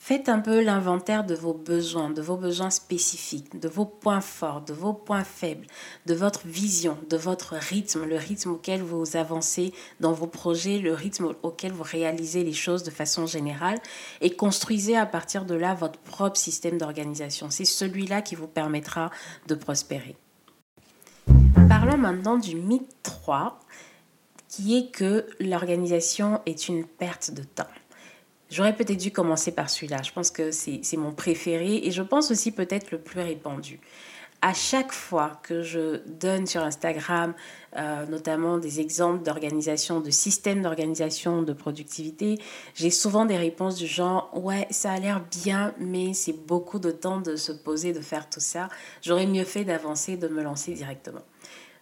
Faites 0.04 0.30
un 0.30 0.40
peu 0.40 0.64
l'inventaire 0.64 1.24
de 1.24 1.36
vos 1.36 1.54
besoins, 1.54 2.10
de 2.10 2.24
vos 2.24 2.36
besoins 2.36 2.72
spécifiques, 2.72 3.60
de 3.60 3.68
vos 3.68 3.86
points 3.86 4.20
forts, 4.20 4.62
de 4.62 4.74
vos 4.74 4.94
points 4.94 5.24
faibles, 5.24 5.68
de 6.08 6.16
votre 6.16 6.48
vision, 6.48 6.98
de 7.08 7.18
votre 7.18 7.54
rythme, 7.54 8.06
le 8.06 8.16
rythme 8.16 8.50
auquel 8.50 8.82
vous 8.82 9.16
avancez 9.16 9.76
dans 10.00 10.12
vos 10.12 10.26
projets, 10.26 10.80
le 10.80 10.96
rythme 10.96 11.36
auquel 11.44 11.72
vous 11.72 11.84
réalisez 11.84 12.44
les 12.44 12.52
choses 12.52 12.82
de 12.82 12.90
façon 12.90 13.28
générale 13.28 13.78
et 14.22 14.32
construisez 14.32 14.98
à 14.98 15.06
partir 15.06 15.46
de 15.46 15.54
là 15.54 15.76
votre 15.76 16.00
propre 16.00 16.38
système 16.38 16.80
d'organisation. 16.80 17.52
C'est 17.52 17.64
celui-là 17.64 18.24
qui 18.24 18.34
vous 18.34 18.48
permettra 18.48 19.12
de 19.46 19.54
prospérer. 19.54 20.18
Parlons 21.70 22.00
maintenant 22.00 22.40
du 22.40 22.56
mythe 22.56 22.90
3 23.04 23.60
qui 24.50 24.80
est 24.80 24.90
que 24.90 25.28
l'organisation 25.40 26.42
est 26.48 26.70
une 26.70 26.86
perte 26.86 27.36
de 27.36 27.44
temps. 27.44 27.68
J'aurais 28.52 28.76
peut-être 28.76 28.98
dû 28.98 29.12
commencer 29.12 29.54
par 29.54 29.70
celui-là. 29.70 30.02
Je 30.04 30.12
pense 30.12 30.30
que 30.30 30.52
c'est 30.52 30.98
mon 30.98 31.14
préféré 31.14 31.78
et 31.84 31.92
je 31.92 32.04
pense 32.04 32.32
aussi 32.32 32.52
peut-être 32.52 32.92
le 32.92 33.00
plus 33.00 33.22
répandu. 33.22 33.80
À 34.42 34.54
chaque 34.54 34.92
fois 34.92 35.40
que 35.44 35.62
je 35.62 36.02
donne 36.08 36.48
sur 36.48 36.62
Instagram 36.64 37.34
euh, 37.78 38.06
notamment 38.08 38.58
des 38.58 38.82
exemples 38.82 39.24
d'organisation, 39.24 40.02
de 40.02 40.10
systèmes 40.10 40.64
d'organisation, 40.64 41.44
de 41.44 41.54
productivité, 41.54 42.40
j'ai 42.74 42.90
souvent 42.90 43.26
des 43.26 43.38
réponses 43.38 43.76
du 43.76 43.88
genre 43.88 44.30
ouais, 44.34 44.68
ça 44.72 44.92
a 44.92 45.00
l'air 45.00 45.22
bien, 45.44 45.74
mais 45.80 46.14
c'est 46.14 46.34
beaucoup 46.34 46.80
de 46.80 46.92
temps 46.92 47.22
de 47.22 47.36
se 47.36 47.52
poser, 47.52 47.94
de 47.94 48.02
faire 48.02 48.30
tout 48.30 48.42
ça. 48.42 48.68
J'aurais 49.02 49.28
mieux 49.28 49.46
fait 49.46 49.64
d'avancer, 49.64 50.18
de 50.18 50.28
me 50.28 50.44
lancer 50.44 50.74
directement. 50.74 51.22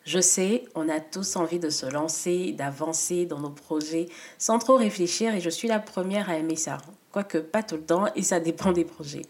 Je 0.05 0.19
sais, 0.19 0.65
on 0.75 0.89
a 0.89 0.99
tous 0.99 1.35
envie 1.35 1.59
de 1.59 1.69
se 1.69 1.85
lancer, 1.85 2.51
d'avancer 2.53 3.25
dans 3.25 3.39
nos 3.39 3.49
projets 3.49 4.07
sans 4.37 4.57
trop 4.57 4.75
réfléchir 4.75 5.35
et 5.35 5.41
je 5.41 5.49
suis 5.49 5.67
la 5.67 5.79
première 5.79 6.29
à 6.29 6.37
aimer 6.37 6.55
ça. 6.55 6.77
Quoique 7.11 7.37
pas 7.37 7.63
tout 7.63 7.75
le 7.75 7.83
temps 7.83 8.05
et 8.15 8.23
ça 8.23 8.39
dépend 8.39 8.71
des 8.71 8.85
projets. 8.85 9.23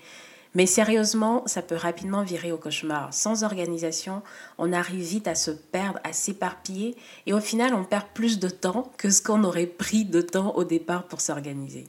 Mais 0.56 0.66
sérieusement, 0.66 1.44
ça 1.46 1.62
peut 1.62 1.76
rapidement 1.76 2.24
virer 2.24 2.52
au 2.52 2.58
cauchemar. 2.58 3.14
Sans 3.14 3.44
organisation, 3.44 4.24
on 4.58 4.74
arrive 4.74 5.04
vite 5.04 5.28
à 5.28 5.36
se 5.36 5.52
perdre, 5.52 6.00
à 6.04 6.14
s'éparpiller 6.14 6.96
et 7.26 7.34
au 7.34 7.40
final, 7.40 7.74
on 7.74 7.84
perd 7.84 8.08
plus 8.14 8.40
de 8.40 8.50
temps 8.50 8.92
que 8.98 9.10
ce 9.10 9.22
qu'on 9.22 9.44
aurait 9.44 9.68
pris 9.68 10.06
de 10.06 10.22
temps 10.22 10.56
au 10.56 10.64
départ 10.64 11.04
pour 11.04 11.22
s'organiser. 11.22 11.88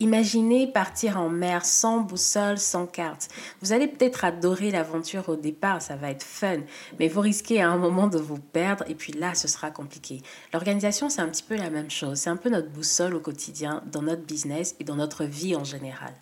Imaginez 0.00 0.68
partir 0.68 1.18
en 1.18 1.28
mer 1.28 1.64
sans 1.64 2.00
boussole, 2.00 2.58
sans 2.58 2.86
carte. 2.86 3.28
Vous 3.60 3.72
allez 3.72 3.88
peut-être 3.88 4.24
adorer 4.24 4.70
l'aventure 4.70 5.28
au 5.28 5.34
départ, 5.34 5.82
ça 5.82 5.96
va 5.96 6.10
être 6.10 6.22
fun, 6.22 6.58
mais 7.00 7.08
vous 7.08 7.20
risquez 7.20 7.60
à 7.60 7.68
un 7.68 7.78
moment 7.78 8.06
de 8.06 8.18
vous 8.18 8.38
perdre 8.38 8.84
et 8.88 8.94
puis 8.94 9.12
là, 9.12 9.34
ce 9.34 9.48
sera 9.48 9.72
compliqué. 9.72 10.22
L'organisation, 10.52 11.08
c'est 11.08 11.20
un 11.20 11.28
petit 11.28 11.42
peu 11.42 11.56
la 11.56 11.70
même 11.70 11.90
chose. 11.90 12.18
C'est 12.18 12.30
un 12.30 12.36
peu 12.36 12.48
notre 12.48 12.70
boussole 12.70 13.14
au 13.14 13.20
quotidien, 13.20 13.82
dans 13.90 14.02
notre 14.02 14.22
business 14.22 14.76
et 14.78 14.84
dans 14.84 14.96
notre 14.96 15.24
vie 15.24 15.56
en 15.56 15.64
général. 15.64 16.14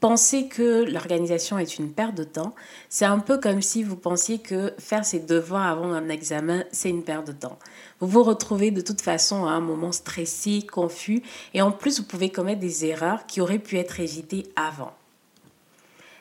Penser 0.00 0.46
que 0.46 0.84
l'organisation 0.84 1.58
est 1.58 1.78
une 1.78 1.90
perte 1.90 2.14
de 2.14 2.22
temps, 2.22 2.54
c'est 2.88 3.04
un 3.04 3.18
peu 3.18 3.38
comme 3.38 3.60
si 3.60 3.82
vous 3.82 3.96
pensiez 3.96 4.38
que 4.38 4.72
faire 4.78 5.04
ses 5.04 5.18
devoirs 5.18 5.66
avant 5.66 5.92
un 5.92 6.08
examen, 6.08 6.64
c'est 6.70 6.88
une 6.88 7.02
perte 7.02 7.26
de 7.26 7.32
temps. 7.32 7.58
Vous 7.98 8.06
vous 8.06 8.22
retrouvez 8.22 8.70
de 8.70 8.80
toute 8.80 9.00
façon 9.00 9.46
à 9.46 9.50
un 9.50 9.60
moment 9.60 9.90
stressé, 9.90 10.62
confus, 10.62 11.22
et 11.52 11.62
en 11.62 11.72
plus 11.72 11.98
vous 11.98 12.06
pouvez 12.06 12.30
commettre 12.30 12.60
des 12.60 12.84
erreurs 12.84 13.26
qui 13.26 13.40
auraient 13.40 13.58
pu 13.58 13.76
être 13.76 13.98
évitées 13.98 14.46
avant. 14.54 14.92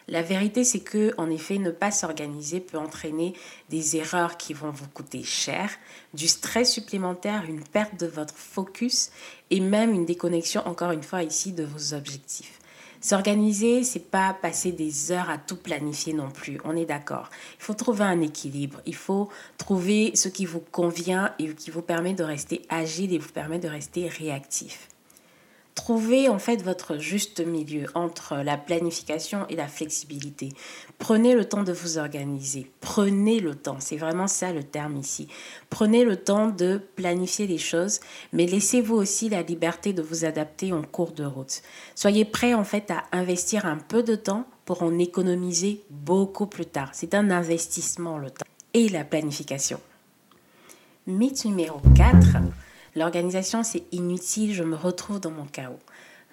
La 0.09 0.21
vérité, 0.21 0.63
c'est 0.63 0.79
que, 0.79 1.13
en 1.17 1.29
effet, 1.29 1.57
ne 1.57 1.69
pas 1.69 1.91
s'organiser 1.91 2.61
peut 2.61 2.77
entraîner 2.77 3.33
des 3.69 3.97
erreurs 3.97 4.37
qui 4.37 4.53
vont 4.53 4.71
vous 4.71 4.87
coûter 4.87 5.21
cher, 5.21 5.69
du 6.13 6.29
stress 6.29 6.71
supplémentaire, 6.71 7.43
une 7.47 7.61
perte 7.61 7.99
de 7.99 8.07
votre 8.07 8.33
focus 8.33 9.11
et 9.51 9.59
même 9.59 9.91
une 9.91 10.05
déconnexion, 10.05 10.65
encore 10.65 10.91
une 10.91 11.03
fois 11.03 11.23
ici, 11.23 11.51
de 11.51 11.65
vos 11.65 11.93
objectifs. 11.93 12.56
S'organiser, 13.01 13.83
c'est 13.83 14.11
pas 14.11 14.33
passer 14.33 14.71
des 14.71 15.11
heures 15.11 15.29
à 15.29 15.37
tout 15.37 15.57
planifier 15.57 16.13
non 16.13 16.29
plus. 16.29 16.59
On 16.63 16.75
est 16.75 16.85
d'accord. 16.85 17.29
Il 17.59 17.63
faut 17.63 17.73
trouver 17.73 18.03
un 18.03 18.21
équilibre. 18.21 18.81
Il 18.85 18.95
faut 18.95 19.29
trouver 19.57 20.11
ce 20.15 20.29
qui 20.29 20.45
vous 20.45 20.59
convient 20.59 21.33
et 21.39 21.53
qui 21.53 21.71
vous 21.71 21.81
permet 21.81 22.13
de 22.13 22.23
rester 22.23 22.63
agile 22.69 23.13
et 23.13 23.19
vous 23.19 23.31
permet 23.31 23.59
de 23.59 23.67
rester 23.67 24.07
réactif. 24.07 24.89
Trouvez 25.77 26.27
en 26.27 26.39
fait 26.39 26.63
votre 26.63 26.97
juste 26.97 27.39
milieu 27.39 27.85
entre 27.93 28.37
la 28.37 28.57
planification 28.57 29.45
et 29.47 29.55
la 29.55 29.67
flexibilité. 29.67 30.49
Prenez 30.97 31.35
le 31.35 31.45
temps 31.45 31.61
de 31.61 31.71
vous 31.71 31.99
organiser. 31.99 32.71
Prenez 32.81 33.39
le 33.39 33.53
temps. 33.53 33.77
C'est 33.79 33.95
vraiment 33.95 34.25
ça 34.25 34.51
le 34.51 34.63
terme 34.63 34.97
ici. 34.97 35.27
Prenez 35.69 36.03
le 36.03 36.15
temps 36.17 36.47
de 36.47 36.81
planifier 36.95 37.45
les 37.45 37.59
choses, 37.59 37.99
mais 38.33 38.47
laissez-vous 38.47 38.95
aussi 38.95 39.29
la 39.29 39.43
liberté 39.43 39.93
de 39.93 40.01
vous 40.01 40.25
adapter 40.25 40.73
en 40.73 40.81
cours 40.81 41.11
de 41.11 41.23
route. 41.23 41.61
Soyez 41.93 42.25
prêt 42.25 42.55
en 42.55 42.63
fait 42.63 42.89
à 42.89 43.03
investir 43.11 43.67
un 43.67 43.77
peu 43.77 44.01
de 44.01 44.15
temps 44.15 44.47
pour 44.65 44.81
en 44.81 44.97
économiser 44.97 45.83
beaucoup 45.91 46.47
plus 46.47 46.65
tard. 46.65 46.89
C'est 46.93 47.13
un 47.13 47.29
investissement 47.29 48.17
le 48.17 48.31
temps 48.31 48.47
et 48.73 48.89
la 48.89 49.03
planification. 49.03 49.79
Mythe 51.05 51.45
numéro 51.45 51.79
4 51.95 52.39
L'organisation, 52.97 53.61
c'est 53.61 53.83
inutile, 53.91 54.55
je 54.55 54.63
me 54.63 54.75
retrouve 54.75 55.19
dans 55.19 55.29
mon 55.29 55.45
chaos. 55.45 55.77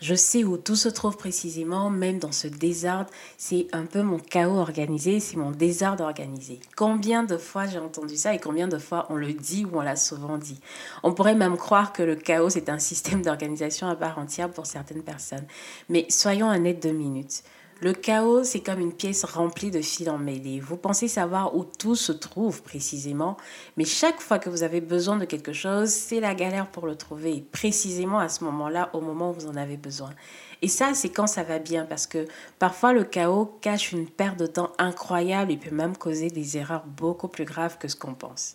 Je 0.00 0.14
sais 0.14 0.44
où 0.44 0.56
tout 0.56 0.76
se 0.76 0.88
trouve 0.88 1.18
précisément, 1.18 1.90
même 1.90 2.18
dans 2.18 2.32
ce 2.32 2.48
désordre. 2.48 3.10
C'est 3.36 3.66
un 3.72 3.84
peu 3.84 4.00
mon 4.00 4.18
chaos 4.18 4.56
organisé, 4.56 5.20
c'est 5.20 5.36
mon 5.36 5.50
désordre 5.50 6.04
organisé. 6.04 6.60
Combien 6.74 7.22
de 7.22 7.36
fois 7.36 7.66
j'ai 7.66 7.78
entendu 7.78 8.16
ça 8.16 8.32
et 8.32 8.38
combien 8.38 8.66
de 8.66 8.78
fois 8.78 9.06
on 9.10 9.16
le 9.16 9.34
dit 9.34 9.66
ou 9.66 9.76
on 9.76 9.82
l'a 9.82 9.94
souvent 9.94 10.38
dit. 10.38 10.58
On 11.02 11.12
pourrait 11.12 11.34
même 11.34 11.58
croire 11.58 11.92
que 11.92 12.02
le 12.02 12.16
chaos 12.16 12.56
est 12.56 12.70
un 12.70 12.78
système 12.78 13.20
d'organisation 13.20 13.86
à 13.86 13.94
part 13.94 14.18
entière 14.18 14.50
pour 14.50 14.64
certaines 14.64 15.02
personnes. 15.02 15.46
Mais 15.90 16.06
soyons 16.08 16.48
un 16.48 16.60
net 16.60 16.82
de 16.82 16.92
minutes. 16.92 17.42
Le 17.84 17.92
chaos, 17.92 18.44
c'est 18.44 18.60
comme 18.60 18.80
une 18.80 18.94
pièce 18.94 19.24
remplie 19.24 19.70
de 19.70 19.82
fils 19.82 20.08
emmêlés. 20.08 20.58
Vous 20.58 20.78
pensez 20.78 21.06
savoir 21.06 21.54
où 21.54 21.66
tout 21.66 21.96
se 21.96 22.12
trouve 22.12 22.62
précisément, 22.62 23.36
mais 23.76 23.84
chaque 23.84 24.22
fois 24.22 24.38
que 24.38 24.48
vous 24.48 24.62
avez 24.62 24.80
besoin 24.80 25.18
de 25.18 25.26
quelque 25.26 25.52
chose, 25.52 25.90
c'est 25.90 26.18
la 26.18 26.34
galère 26.34 26.70
pour 26.70 26.86
le 26.86 26.96
trouver, 26.96 27.44
précisément 27.52 28.20
à 28.20 28.30
ce 28.30 28.42
moment-là, 28.44 28.88
au 28.94 29.02
moment 29.02 29.32
où 29.32 29.32
vous 29.34 29.48
en 29.48 29.56
avez 29.56 29.76
besoin. 29.76 30.14
Et 30.62 30.68
ça, 30.68 30.94
c'est 30.94 31.10
quand 31.10 31.26
ça 31.26 31.42
va 31.42 31.58
bien, 31.58 31.84
parce 31.84 32.06
que 32.06 32.26
parfois 32.58 32.94
le 32.94 33.04
chaos 33.04 33.58
cache 33.60 33.92
une 33.92 34.08
perte 34.08 34.38
de 34.38 34.46
temps 34.46 34.72
incroyable 34.78 35.52
et 35.52 35.58
peut 35.58 35.76
même 35.76 35.94
causer 35.94 36.30
des 36.30 36.56
erreurs 36.56 36.86
beaucoup 36.86 37.28
plus 37.28 37.44
graves 37.44 37.76
que 37.76 37.88
ce 37.88 37.96
qu'on 37.96 38.14
pense. 38.14 38.54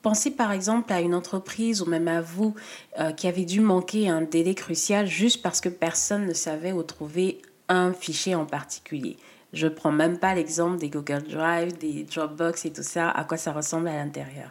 Pensez 0.00 0.30
par 0.30 0.52
exemple 0.52 0.94
à 0.94 1.02
une 1.02 1.14
entreprise 1.14 1.82
ou 1.82 1.84
même 1.84 2.08
à 2.08 2.22
vous 2.22 2.54
euh, 3.00 3.12
qui 3.12 3.26
avez 3.26 3.44
dû 3.44 3.60
manquer 3.60 4.08
un 4.08 4.22
délai 4.22 4.54
crucial 4.54 5.06
juste 5.06 5.42
parce 5.42 5.60
que 5.60 5.68
personne 5.68 6.24
ne 6.24 6.32
savait 6.32 6.72
où 6.72 6.82
trouver 6.82 7.42
un 7.68 7.92
fichier 7.92 8.34
en 8.34 8.46
particulier. 8.46 9.16
Je 9.52 9.68
prends 9.68 9.92
même 9.92 10.18
pas 10.18 10.34
l'exemple 10.34 10.76
des 10.76 10.90
Google 10.90 11.22
Drive, 11.22 11.78
des 11.78 12.04
Dropbox 12.04 12.66
et 12.66 12.72
tout 12.72 12.82
ça, 12.82 13.10
à 13.10 13.24
quoi 13.24 13.36
ça 13.36 13.52
ressemble 13.52 13.88
à 13.88 13.96
l'intérieur. 13.96 14.50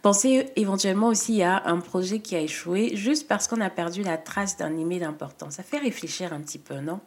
Pensez 0.00 0.50
éventuellement 0.56 1.08
aussi 1.08 1.42
à 1.42 1.66
un 1.66 1.80
projet 1.80 2.20
qui 2.20 2.36
a 2.36 2.40
échoué 2.40 2.96
juste 2.96 3.26
parce 3.26 3.48
qu'on 3.48 3.60
a 3.60 3.68
perdu 3.68 4.02
la 4.02 4.16
trace 4.16 4.56
d'un 4.56 4.76
email 4.76 5.04
important. 5.04 5.50
Ça 5.50 5.62
fait 5.62 5.78
réfléchir 5.78 6.32
un 6.32 6.40
petit 6.40 6.58
peu, 6.58 6.76
non? 6.76 7.00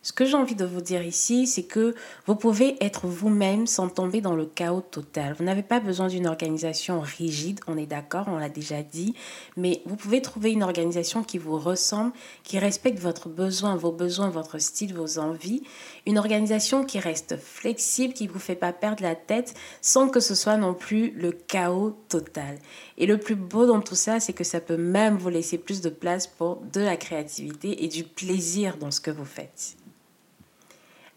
Ce 0.00 0.12
que 0.12 0.24
j'ai 0.24 0.36
envie 0.36 0.54
de 0.54 0.64
vous 0.64 0.80
dire 0.80 1.02
ici, 1.02 1.46
c'est 1.46 1.64
que 1.64 1.94
vous 2.26 2.36
pouvez 2.36 2.82
être 2.82 3.06
vous-même 3.06 3.66
sans 3.66 3.88
tomber 3.88 4.20
dans 4.20 4.36
le 4.36 4.46
chaos 4.46 4.80
total. 4.80 5.34
Vous 5.36 5.44
n'avez 5.44 5.64
pas 5.64 5.80
besoin 5.80 6.06
d'une 6.06 6.26
organisation 6.26 7.00
rigide, 7.00 7.60
on 7.66 7.76
est 7.76 7.86
d'accord, 7.86 8.26
on 8.28 8.38
l'a 8.38 8.48
déjà 8.48 8.82
dit, 8.82 9.14
mais 9.56 9.82
vous 9.86 9.96
pouvez 9.96 10.22
trouver 10.22 10.52
une 10.52 10.62
organisation 10.62 11.24
qui 11.24 11.38
vous 11.38 11.58
ressemble, 11.58 12.12
qui 12.44 12.58
respecte 12.58 13.00
votre 13.00 13.28
besoin, 13.28 13.76
vos 13.76 13.90
besoins, 13.90 14.30
votre 14.30 14.58
style, 14.58 14.94
vos 14.94 15.18
envies. 15.18 15.62
Une 16.06 16.16
organisation 16.16 16.84
qui 16.84 17.00
reste 17.00 17.36
flexible, 17.36 18.14
qui 18.14 18.28
ne 18.28 18.32
vous 18.32 18.38
fait 18.38 18.54
pas 18.54 18.72
perdre 18.72 19.02
la 19.02 19.16
tête 19.16 19.54
sans 19.82 20.08
que 20.08 20.20
ce 20.20 20.34
soit 20.34 20.56
non 20.56 20.74
plus 20.74 21.10
le 21.10 21.32
chaos 21.32 21.98
total. 22.08 22.58
Et 22.98 23.06
le 23.06 23.18
plus 23.18 23.34
beau 23.34 23.66
dans 23.66 23.80
tout 23.80 23.94
ça, 23.96 24.20
c'est 24.20 24.32
que 24.32 24.44
ça 24.44 24.60
peut 24.60 24.76
même 24.76 25.18
vous 25.18 25.28
laisser 25.28 25.58
plus 25.58 25.80
de 25.80 25.90
place 25.90 26.26
pour 26.26 26.62
de 26.72 26.80
la 26.80 26.96
créativité 26.96 27.84
et 27.84 27.88
du 27.88 28.04
plaisir 28.04 28.76
dans 28.76 28.90
ce 28.90 29.00
que 29.00 29.10
vous 29.10 29.24
faites. 29.24 29.76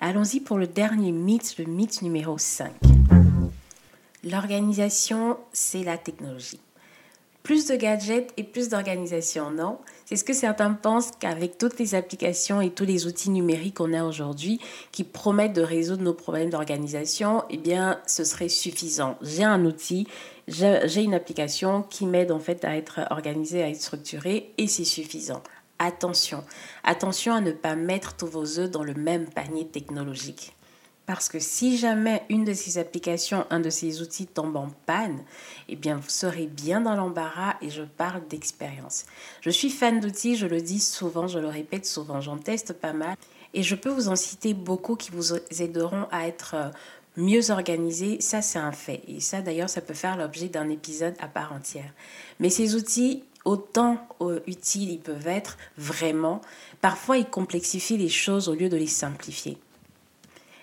Allons-y 0.03 0.39
pour 0.39 0.58
le 0.58 0.65
dernier 0.65 1.12
mythe, 1.12 1.60
le 1.60 1.65
mythe 1.65 2.01
numéro 2.01 2.36
5. 2.36 2.72
L'organisation, 4.24 5.38
c'est 5.53 5.84
la 5.84 6.00
technologie. 6.00 6.60
Plus 7.43 7.67
de 7.67 7.75
gadgets 7.75 8.34
et 8.36 8.43
plus 8.43 8.67
d'organisation, 8.70 9.51
non? 9.51 9.77
C'est 10.05 10.15
ce 10.15 10.24
que 10.24 10.34
certains 10.34 10.74
pensent 10.74 11.12
qu'avec 11.20 11.60
toutes 11.60 11.77
les 11.77 11.93
applications 11.93 12.62
et 12.62 12.72
tous 12.72 12.84
les 12.84 13.05
outils 13.05 13.29
numériques 13.29 13.75
qu'on 13.75 13.93
a 13.93 14.03
aujourd'hui 14.03 14.60
qui 14.91 15.03
promettent 15.03 15.53
de 15.53 15.62
résoudre 15.62 16.01
nos 16.01 16.15
problèmes 16.15 16.50
d'organisation, 16.50 17.43
eh 17.51 17.58
bien, 17.58 18.00
ce 18.08 18.24
serait 18.24 18.50
suffisant. 18.50 19.17
J'ai 19.22 19.43
un 19.43 19.63
outil, 19.65 20.08
j'ai 20.48 21.03
une 21.03 21.13
application 21.13 21.84
qui 21.84 22.08
m'aide 22.08 22.31
en 22.31 22.39
fait 22.39 22.65
à 22.65 22.75
être 22.75 23.01
organisée, 23.12 23.62
à 23.62 23.70
être 23.70 23.79
structurée 23.79 24.51
et 24.58 24.65
c'est 24.65 24.84
suffisant 24.84 25.43
attention. 25.82 26.44
Attention 26.84 27.34
à 27.34 27.42
ne 27.42 27.52
pas 27.52 27.76
mettre 27.76 28.16
tous 28.16 28.28
vos 28.28 28.60
œufs 28.60 28.70
dans 28.70 28.84
le 28.84 28.94
même 28.94 29.26
panier 29.26 29.68
technologique. 29.68 30.56
Parce 31.08 31.28
que 31.28 31.40
si 31.40 31.78
jamais 31.78 32.24
une 32.30 32.46
de 32.46 32.54
ces 32.54 32.78
applications, 32.78 33.46
un 33.50 33.60
de 33.60 33.70
ces 33.70 34.02
outils 34.02 34.28
tombe 34.28 34.56
en 34.56 34.70
panne, 34.86 35.20
eh 35.68 35.76
bien 35.76 35.98
vous 35.98 36.10
serez 36.10 36.46
bien 36.46 36.80
dans 36.80 36.96
l'embarras 36.96 37.56
et 37.62 37.70
je 37.70 37.82
parle 37.82 38.26
d'expérience. 38.28 39.06
Je 39.42 39.50
suis 39.50 39.72
fan 39.72 40.00
d'outils, 40.00 40.38
je 40.38 40.46
le 40.46 40.62
dis 40.62 40.80
souvent, 40.80 41.28
je 41.28 41.40
le 41.40 41.48
répète 41.48 41.86
souvent, 41.86 42.22
j'en 42.22 42.38
teste 42.38 42.74
pas 42.74 42.94
mal 42.94 43.18
et 43.54 43.64
je 43.64 43.76
peux 43.76 43.90
vous 43.90 44.08
en 44.08 44.16
citer 44.16 44.54
beaucoup 44.54 44.96
qui 44.96 45.12
vous 45.12 45.34
aideront 45.60 46.08
à 46.12 46.28
être 46.28 46.56
euh, 46.56 46.70
mieux 47.18 47.50
organisé, 47.50 48.22
ça 48.22 48.42
c'est 48.42 48.60
un 48.60 48.72
fait. 48.72 49.02
Et 49.08 49.20
ça 49.20 49.42
d'ailleurs, 49.42 49.70
ça 49.70 49.82
peut 49.82 49.94
faire 49.94 50.16
l'objet 50.16 50.48
d'un 50.48 50.70
épisode 50.70 51.16
à 51.20 51.28
part 51.28 51.52
entière. 51.52 51.92
Mais 52.40 52.50
ces 52.50 52.76
outils, 52.76 53.24
autant 53.45 54.07
euh, 54.21 54.39
utiles 54.48 54.89
ils 54.89 55.00
peuvent 55.00 55.27
être 55.27 55.57
vraiment, 55.77 56.41
parfois 56.81 57.17
ils 57.17 57.25
complexifient 57.25 57.98
les 57.98 58.10
choses 58.10 58.50
au 58.50 58.53
lieu 58.53 58.69
de 58.69 58.77
les 58.77 58.88
simplifier. 58.88 59.57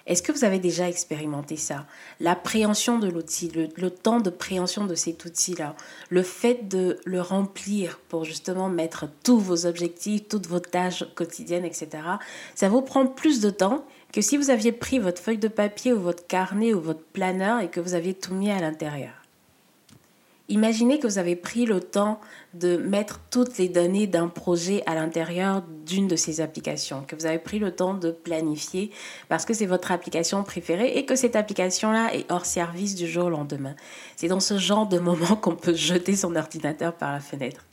Est-ce 0.09 0.23
que 0.23 0.33
vous 0.33 0.45
avez 0.45 0.59
déjà 0.59 0.89
expérimenté 0.89 1.57
ça? 1.57 1.85
L'appréhension 2.19 2.99
de 2.99 3.09
l'outil, 3.09 3.53
le, 3.55 3.91
temps 3.91 4.21
de 4.21 4.31
préhension 4.31 4.87
de 4.87 4.95
cet 4.95 5.27
outil-là, 5.27 5.77
le 6.09 6.23
fait 6.23 6.67
de 6.67 6.99
le 7.05 7.21
remplir 7.21 8.01
pour 8.09 8.25
justement 8.25 8.71
mettre 8.71 9.05
tous 9.23 9.39
vos 9.39 9.67
objectifs, 9.67 10.27
toutes 10.27 10.47
vos 10.47 10.61
tâches 10.61 11.05
quotidiennes, 11.15 11.67
etc., 11.67 11.89
ça 12.55 12.71
vous 12.71 12.81
prend 12.81 13.07
plus 13.07 13.41
de 13.41 13.51
temps 13.51 13.85
que 14.11 14.23
si 14.23 14.39
vous 14.39 14.49
aviez 14.49 14.73
pris 14.73 14.99
votre 14.99 15.21
feuille 15.21 15.37
de 15.37 15.47
papier 15.47 15.93
ou 15.93 16.01
votre 16.01 16.27
carnet 16.27 16.73
ou 16.73 16.81
votre 16.81 17.05
planeur 17.13 17.61
et 17.61 17.69
que 17.69 17.81
vous 17.81 17.93
aviez 17.93 18.15
tout 18.15 18.33
mis 18.33 18.51
à 18.51 18.61
l'intérieur. 18.61 19.13
Imaginez 20.51 20.99
que 20.99 21.07
vous 21.07 21.19
avez 21.19 21.37
pris 21.37 21.67
le 21.67 21.81
temps 21.81 22.21
de 22.55 22.79
mettre 22.79 23.21
toutes 23.31 23.59
les 23.59 23.69
données 23.69 24.07
d'un 24.07 24.29
projet 24.29 24.83
à 24.87 24.95
l'intérieur 24.95 25.63
d'une 25.85 26.09
de 26.09 26.17
ces 26.17 26.41
applications, 26.41 27.05
que 27.07 27.15
vous 27.17 27.27
avez 27.27 27.39
pris 27.39 27.59
le 27.59 27.71
temps 27.71 27.93
de 27.93 28.11
planifier 28.11 28.91
parce 29.29 29.45
que 29.45 29.53
c'est 29.53 29.67
votre 29.67 29.93
application 29.93 30.43
préférée 30.45 30.97
et 30.97 31.05
que 31.05 31.17
cette 31.17 31.37
application-là 31.37 32.15
est 32.15 32.31
hors 32.33 32.47
service 32.47 32.95
du 32.95 33.07
jour 33.07 33.27
au 33.27 33.31
lendemain. 33.31 33.77
C'est 34.17 34.29
dans 34.29 34.41
ce 34.41 34.57
genre 34.57 34.87
de 34.89 34.99
moment 34.99 35.37
qu'on 35.37 35.55
peut 35.55 35.75
jeter 35.75 36.17
son 36.17 36.35
ordinateur 36.35 36.95
par 36.95 37.13
la 37.13 37.21
fenêtre. 37.21 37.68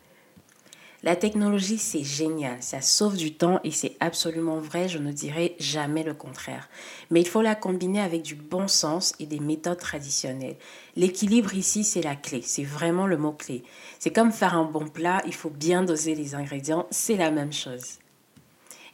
La 1.06 1.16
technologie, 1.16 1.78
c'est 1.78 2.04
génial, 2.04 2.64
ça 2.64 2.82
sauve 2.82 3.16
du 3.16 3.32
temps 3.32 3.60
et 3.64 3.70
c'est 3.70 3.96
absolument 4.00 4.58
vrai, 4.58 4.90
je 4.90 4.98
ne 4.98 5.12
dirais 5.12 5.56
jamais 5.60 6.02
le 6.02 6.16
contraire. 6.16 6.68
Mais 7.12 7.22
il 7.22 7.28
faut 7.28 7.44
la 7.44 7.54
combiner 7.54 8.02
avec 8.02 8.24
du 8.24 8.34
bon 8.34 8.68
sens 8.68 9.14
et 9.20 9.28
des 9.28 9.40
méthodes 9.40 9.78
traditionnelles. 9.78 10.56
L'équilibre 10.96 11.54
ici, 11.54 11.84
c'est 11.84 12.02
la 12.02 12.16
clé, 12.16 12.42
c'est 12.42 12.64
vraiment 12.64 13.06
le 13.06 13.18
mot-clé. 13.18 13.64
C'est 14.00 14.12
comme 14.12 14.32
faire 14.32 14.56
un 14.56 14.66
bon 14.66 14.88
plat, 14.88 15.22
il 15.28 15.36
faut 15.36 15.52
bien 15.52 15.84
doser 15.84 16.16
les 16.16 16.34
ingrédients, 16.34 16.88
c'est 16.90 17.18
la 17.18 17.30
même 17.30 17.54
chose. 17.54 18.00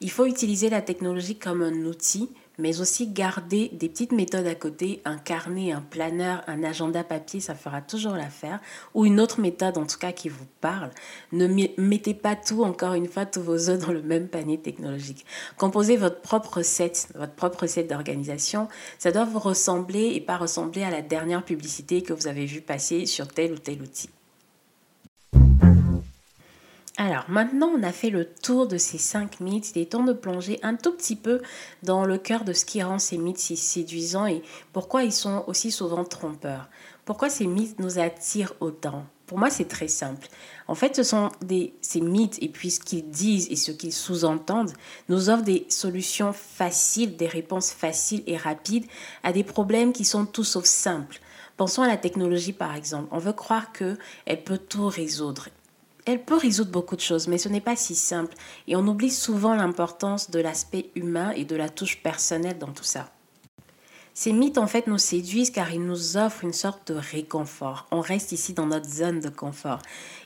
Il 0.01 0.11
faut 0.11 0.25
utiliser 0.25 0.69
la 0.69 0.81
technologie 0.81 1.37
comme 1.37 1.61
un 1.61 1.85
outil 1.85 2.29
mais 2.61 2.79
aussi 2.79 3.07
garder 3.07 3.69
des 3.73 3.89
petites 3.89 4.11
méthodes 4.11 4.47
à 4.47 4.55
côté, 4.55 5.01
un 5.03 5.17
carnet, 5.17 5.71
un 5.71 5.81
planeur, 5.81 6.43
un 6.47 6.63
agenda 6.63 7.03
papier, 7.03 7.39
ça 7.39 7.55
fera 7.55 7.81
toujours 7.81 8.13
l'affaire, 8.13 8.59
ou 8.93 9.05
une 9.05 9.19
autre 9.19 9.41
méthode 9.41 9.77
en 9.77 9.85
tout 9.85 9.97
cas 9.97 10.11
qui 10.11 10.29
vous 10.29 10.45
parle. 10.61 10.91
Ne 11.31 11.47
mettez 11.77 12.13
pas 12.13 12.35
tout, 12.35 12.63
encore 12.63 12.93
une 12.93 13.07
fois, 13.07 13.25
tous 13.25 13.41
vos 13.41 13.69
œufs 13.69 13.79
dans 13.79 13.91
le 13.91 14.03
même 14.03 14.27
panier 14.27 14.59
technologique. 14.59 15.25
Composez 15.57 15.97
votre 15.97 16.21
propre 16.21 16.57
recette, 16.57 17.09
votre 17.15 17.33
propre 17.33 17.63
recette 17.63 17.89
d'organisation. 17.89 18.67
Ça 18.99 19.11
doit 19.11 19.25
vous 19.25 19.39
ressembler 19.39 20.11
et 20.13 20.21
pas 20.21 20.37
ressembler 20.37 20.83
à 20.83 20.91
la 20.91 21.01
dernière 21.01 21.43
publicité 21.43 22.03
que 22.03 22.13
vous 22.13 22.27
avez 22.27 22.45
vue 22.45 22.61
passer 22.61 23.05
sur 23.07 23.27
tel 23.27 23.53
ou 23.53 23.57
tel 23.57 23.81
outil. 23.81 24.09
Alors 26.98 27.24
maintenant, 27.29 27.71
on 27.75 27.83
a 27.83 27.91
fait 27.91 28.10
le 28.10 28.25
tour 28.25 28.67
de 28.67 28.77
ces 28.77 28.98
cinq 28.98 29.39
mythes. 29.39 29.71
Il 29.75 29.81
est 29.81 29.91
temps 29.91 30.03
de 30.03 30.13
plonger 30.13 30.60
un 30.62 30.75
tout 30.75 30.91
petit 30.91 31.15
peu 31.15 31.41
dans 31.83 32.05
le 32.05 32.17
cœur 32.17 32.43
de 32.43 32.53
ce 32.53 32.65
qui 32.65 32.83
rend 32.83 33.00
ces 33.00 33.17
mythes 33.17 33.39
si 33.39 33.55
séduisants 33.55 34.27
et 34.27 34.43
pourquoi 34.74 35.03
ils 35.03 35.13
sont 35.13 35.43
aussi 35.48 35.71
souvent 35.71 36.03
trompeurs. 36.03 36.69
Pourquoi 37.05 37.29
ces 37.29 37.48
mythes 37.48 37.79
nous 37.79 37.98
attirent 37.98 38.53
autant? 38.60 39.05
Pour 39.25 39.39
moi, 39.39 39.50
c'est 39.50 39.69
très 39.69 39.88
simple. 39.88 40.27
En 40.67 40.75
fait, 40.75 40.93
ce 40.98 41.03
sont 41.03 41.29
des, 41.41 41.74
ces 41.79 42.01
mythes 42.01 42.38
et 42.43 42.50
puis 42.50 42.69
ce 42.69 42.81
qu'ils 42.81 43.10
disent 43.10 43.48
et 43.50 43.55
ce 43.55 43.71
qu'ils 43.71 43.93
sous-entendent 43.93 44.74
nous 45.07 45.29
offrent 45.29 45.43
des 45.43 45.65
solutions 45.69 46.33
faciles, 46.33 47.15
des 47.15 47.27
réponses 47.27 47.71
faciles 47.71 48.24
et 48.27 48.36
rapides 48.36 48.86
à 49.24 49.31
des 49.31 49.45
problèmes 49.45 49.93
qui 49.93 50.03
sont 50.03 50.25
tout 50.25 50.43
sauf 50.43 50.65
simples. 50.65 51.21
Pensons 51.55 51.81
à 51.81 51.88
la 51.88 51.95
technologie 51.95 52.51
par 52.51 52.75
exemple. 52.75 53.07
On 53.12 53.19
veut 53.19 53.31
croire 53.31 53.71
qu'elle 53.71 54.43
peut 54.43 54.57
tout 54.57 54.88
résoudre 54.88 55.48
elle 56.05 56.24
peut 56.24 56.38
résoudre 56.38 56.72
beaucoup 56.72 56.96
de 56.96 57.01
choses, 57.01 57.27
mais 57.27 57.38
ce 57.38 57.50
n'est 57.50 57.62
pas 57.62 57.75
si 57.75 57.96
simple. 57.96 58.36
Et 58.67 58.75
on 58.75 58.88
oublie 58.88 59.12
souvent 59.12 59.55
l'importance 59.55 60.31
de 60.31 60.39
l'aspect 60.39 60.91
humain 60.96 61.31
et 61.31 61.46
de 61.46 61.55
la 61.55 61.70
touche 61.70 62.01
personnelle 62.01 62.58
dans 62.58 62.72
tout 62.72 62.84
ça. 62.84 63.10
Ces 64.23 64.33
mythes, 64.33 64.59
en 64.59 64.67
fait, 64.67 64.85
nous 64.85 64.99
séduisent 64.99 65.49
car 65.49 65.73
ils 65.73 65.83
nous 65.83 66.15
offrent 66.15 66.43
une 66.43 66.53
sorte 66.53 66.91
de 66.91 66.99
réconfort. 66.99 67.87
On 67.89 68.01
reste 68.01 68.33
ici 68.33 68.53
dans 68.53 68.67
notre 68.67 68.87
zone 68.87 69.19
de 69.19 69.29
confort. 69.29 69.79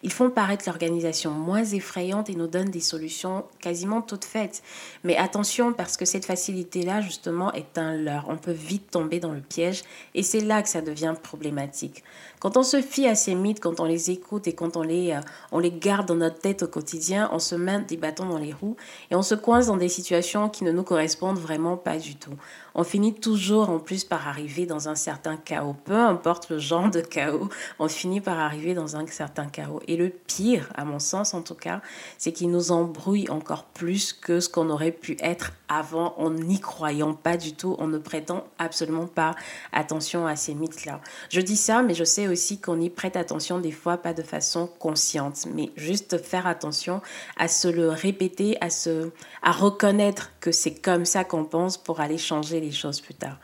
Ils 0.03 0.11
font 0.11 0.29
paraître 0.29 0.65
l'organisation 0.67 1.31
moins 1.31 1.63
effrayante 1.63 2.29
et 2.29 2.35
nous 2.35 2.47
donnent 2.47 2.71
des 2.71 2.81
solutions 2.81 3.45
quasiment 3.61 4.01
toutes 4.01 4.25
faites. 4.25 4.63
Mais 5.05 5.15
attention, 5.15 5.71
parce 5.71 5.95
que 5.95 6.03
cette 6.03 6.25
facilité-là, 6.25 6.99
justement, 6.99 7.53
est 7.53 7.77
un 7.77 7.95
leurre. 7.95 8.25
On 8.27 8.35
peut 8.35 8.51
vite 8.51 8.91
tomber 8.91 9.21
dans 9.21 9.31
le 9.31 9.39
piège 9.39 9.83
et 10.13 10.23
c'est 10.23 10.41
là 10.41 10.61
que 10.61 10.67
ça 10.67 10.81
devient 10.81 11.15
problématique. 11.23 12.03
Quand 12.41 12.57
on 12.57 12.63
se 12.63 12.81
fie 12.81 13.07
à 13.07 13.15
ces 13.15 13.33
mythes, 13.33 13.61
quand 13.61 13.79
on 13.79 13.85
les 13.85 14.11
écoute 14.11 14.45
et 14.45 14.53
quand 14.53 14.75
on 14.75 14.81
les, 14.81 15.13
euh, 15.13 15.21
on 15.53 15.59
les 15.59 15.71
garde 15.71 16.05
dans 16.05 16.15
notre 16.15 16.39
tête 16.39 16.63
au 16.63 16.67
quotidien, 16.67 17.29
on 17.31 17.39
se 17.39 17.55
met 17.55 17.79
des 17.79 17.95
bâtons 17.95 18.25
dans 18.25 18.39
les 18.39 18.51
roues 18.51 18.75
et 19.09 19.15
on 19.15 19.21
se 19.21 19.35
coince 19.35 19.67
dans 19.67 19.77
des 19.77 19.87
situations 19.87 20.49
qui 20.49 20.65
ne 20.65 20.73
nous 20.73 20.83
correspondent 20.83 21.39
vraiment 21.39 21.77
pas 21.77 21.97
du 21.97 22.17
tout. 22.17 22.35
On 22.75 22.83
finit 22.83 23.13
toujours 23.13 23.69
en 23.69 23.79
plus 23.79 24.03
par 24.03 24.27
arriver 24.27 24.65
dans 24.65 24.89
un 24.89 24.95
certain 24.95 25.37
chaos. 25.37 25.75
Peu 25.85 25.95
importe 25.95 26.49
le 26.49 26.59
genre 26.59 26.91
de 26.91 26.99
chaos, 26.99 27.49
on 27.79 27.87
finit 27.87 28.19
par 28.19 28.37
arriver 28.37 28.73
dans 28.73 28.97
un 28.97 29.07
certain 29.07 29.45
chaos. 29.45 29.79
Et 29.87 29.95
le 29.95 30.09
pire, 30.09 30.69
à 30.75 30.83
mon 30.83 30.99
sens 30.99 31.33
en 31.33 31.41
tout 31.41 31.55
cas, 31.55 31.81
c'est 32.17 32.33
qu'il 32.33 32.51
nous 32.51 32.71
embrouille 32.71 33.29
encore 33.29 33.63
plus 33.63 34.11
que 34.11 34.41
ce 34.41 34.49
qu'on 34.49 34.69
aurait 34.69 34.91
pu 34.91 35.15
être 35.21 35.53
avant 35.69 36.15
en 36.17 36.31
n'y 36.31 36.59
croyant 36.59 37.13
pas 37.13 37.37
du 37.37 37.53
tout, 37.53 37.75
en 37.79 37.87
ne 37.87 37.97
prêtant 37.97 38.45
absolument 38.59 39.07
pas 39.07 39.35
attention 39.71 40.27
à 40.27 40.35
ces 40.35 40.53
mythes-là. 40.53 40.99
Je 41.29 41.41
dis 41.41 41.55
ça, 41.55 41.81
mais 41.81 41.93
je 41.93 42.03
sais 42.03 42.27
aussi 42.27 42.59
qu'on 42.59 42.79
y 42.79 42.89
prête 42.89 43.15
attention 43.15 43.59
des 43.59 43.71
fois, 43.71 43.97
pas 43.97 44.13
de 44.13 44.21
façon 44.21 44.69
consciente, 44.79 45.45
mais 45.53 45.71
juste 45.77 46.21
faire 46.21 46.45
attention 46.45 47.01
à 47.37 47.47
se 47.47 47.67
le 47.67 47.89
répéter, 47.89 48.57
à, 48.61 48.69
se, 48.69 49.11
à 49.41 49.51
reconnaître 49.51 50.31
que 50.39 50.51
c'est 50.51 50.75
comme 50.75 51.05
ça 51.05 51.23
qu'on 51.23 51.45
pense 51.45 51.77
pour 51.77 51.99
aller 51.99 52.17
changer 52.17 52.59
choses 52.71 53.01
plus 53.01 53.13
tard 53.13 53.37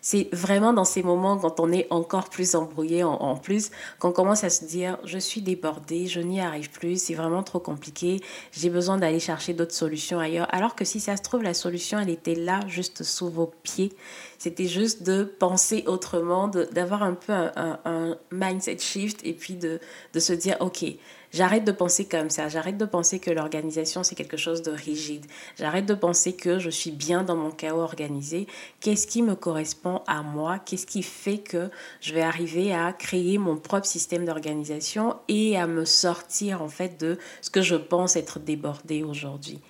c'est 0.00 0.28
vraiment 0.32 0.72
dans 0.72 0.84
ces 0.84 1.02
moments 1.02 1.36
quand 1.38 1.60
on 1.60 1.72
est 1.72 1.86
encore 1.90 2.28
plus 2.28 2.54
embrouillé 2.54 3.04
en, 3.04 3.36
plus, 3.36 3.70
qu'on 3.98 4.12
commence 4.12 4.44
à 4.44 4.50
se 4.50 4.64
dire 4.64 4.98
je 5.04 5.18
suis 5.18 5.40
débordé, 5.42 6.06
je 6.06 6.20
n'y 6.20 6.40
arrive 6.40 6.70
plus, 6.70 7.02
c'est 7.02 7.14
vraiment 7.14 7.42
trop 7.42 7.58
compliqué, 7.58 8.20
j'ai 8.52 8.70
besoin 8.70 8.96
d'aller 8.96 9.20
chercher 9.20 9.54
d'autres 9.54 9.74
solutions 9.74 10.18
ailleurs. 10.18 10.48
Alors 10.50 10.74
que 10.74 10.84
si 10.84 11.00
ça 11.00 11.16
se 11.16 11.22
trouve, 11.22 11.42
la 11.42 11.54
solution, 11.54 11.98
elle 11.98 12.10
était 12.10 12.34
là, 12.34 12.60
juste 12.68 13.02
sous 13.02 13.28
vos 13.28 13.52
pieds. 13.62 13.92
C'était 14.38 14.66
juste 14.66 15.02
de 15.02 15.24
penser 15.24 15.84
autrement, 15.86 16.48
d'avoir 16.48 17.02
un 17.02 17.14
peu 17.14 17.32
un, 17.32 17.78
un, 17.84 18.16
mindset 18.30 18.78
shift 18.78 19.20
et 19.24 19.32
puis 19.32 19.54
de, 19.54 19.80
de 20.14 20.20
se 20.20 20.32
dire 20.32 20.56
ok, 20.60 20.84
J'arrête 21.30 21.64
de 21.64 21.72
penser 21.72 22.06
comme 22.06 22.30
ça. 22.30 22.48
J'arrête 22.48 22.78
de 22.78 22.86
penser 22.86 23.18
que 23.18 23.30
l'organisation, 23.30 24.02
c'est 24.02 24.14
quelque 24.14 24.38
chose 24.38 24.62
de 24.62 24.70
rigide. 24.70 25.26
J'arrête 25.58 25.84
de 25.84 25.94
penser 25.94 26.32
que 26.32 26.58
je 26.58 26.70
suis 26.70 26.90
bien 26.90 27.22
dans 27.22 27.36
mon 27.36 27.50
chaos 27.50 27.80
organisé. 27.80 28.46
Qu'est-ce 28.80 29.06
qui 29.06 29.22
me 29.22 29.34
correspond 29.34 30.00
à 30.06 30.22
moi? 30.22 30.58
Qu'est-ce 30.58 30.86
qui 30.86 31.02
fait 31.02 31.38
que 31.38 31.70
je 32.00 32.14
vais 32.14 32.22
arriver 32.22 32.72
à 32.72 32.94
créer 32.94 33.36
mon 33.36 33.56
propre 33.56 33.86
système 33.86 34.24
d'organisation 34.24 35.16
et 35.28 35.58
à 35.58 35.66
me 35.66 35.84
sortir 35.84 36.62
en 36.62 36.68
fait 36.68 36.98
de 36.98 37.18
ce 37.42 37.50
que 37.50 37.60
je 37.60 37.76
pense 37.76 38.16
être 38.16 38.38
débordé 38.38 39.02
aujourd'hui? 39.02 39.60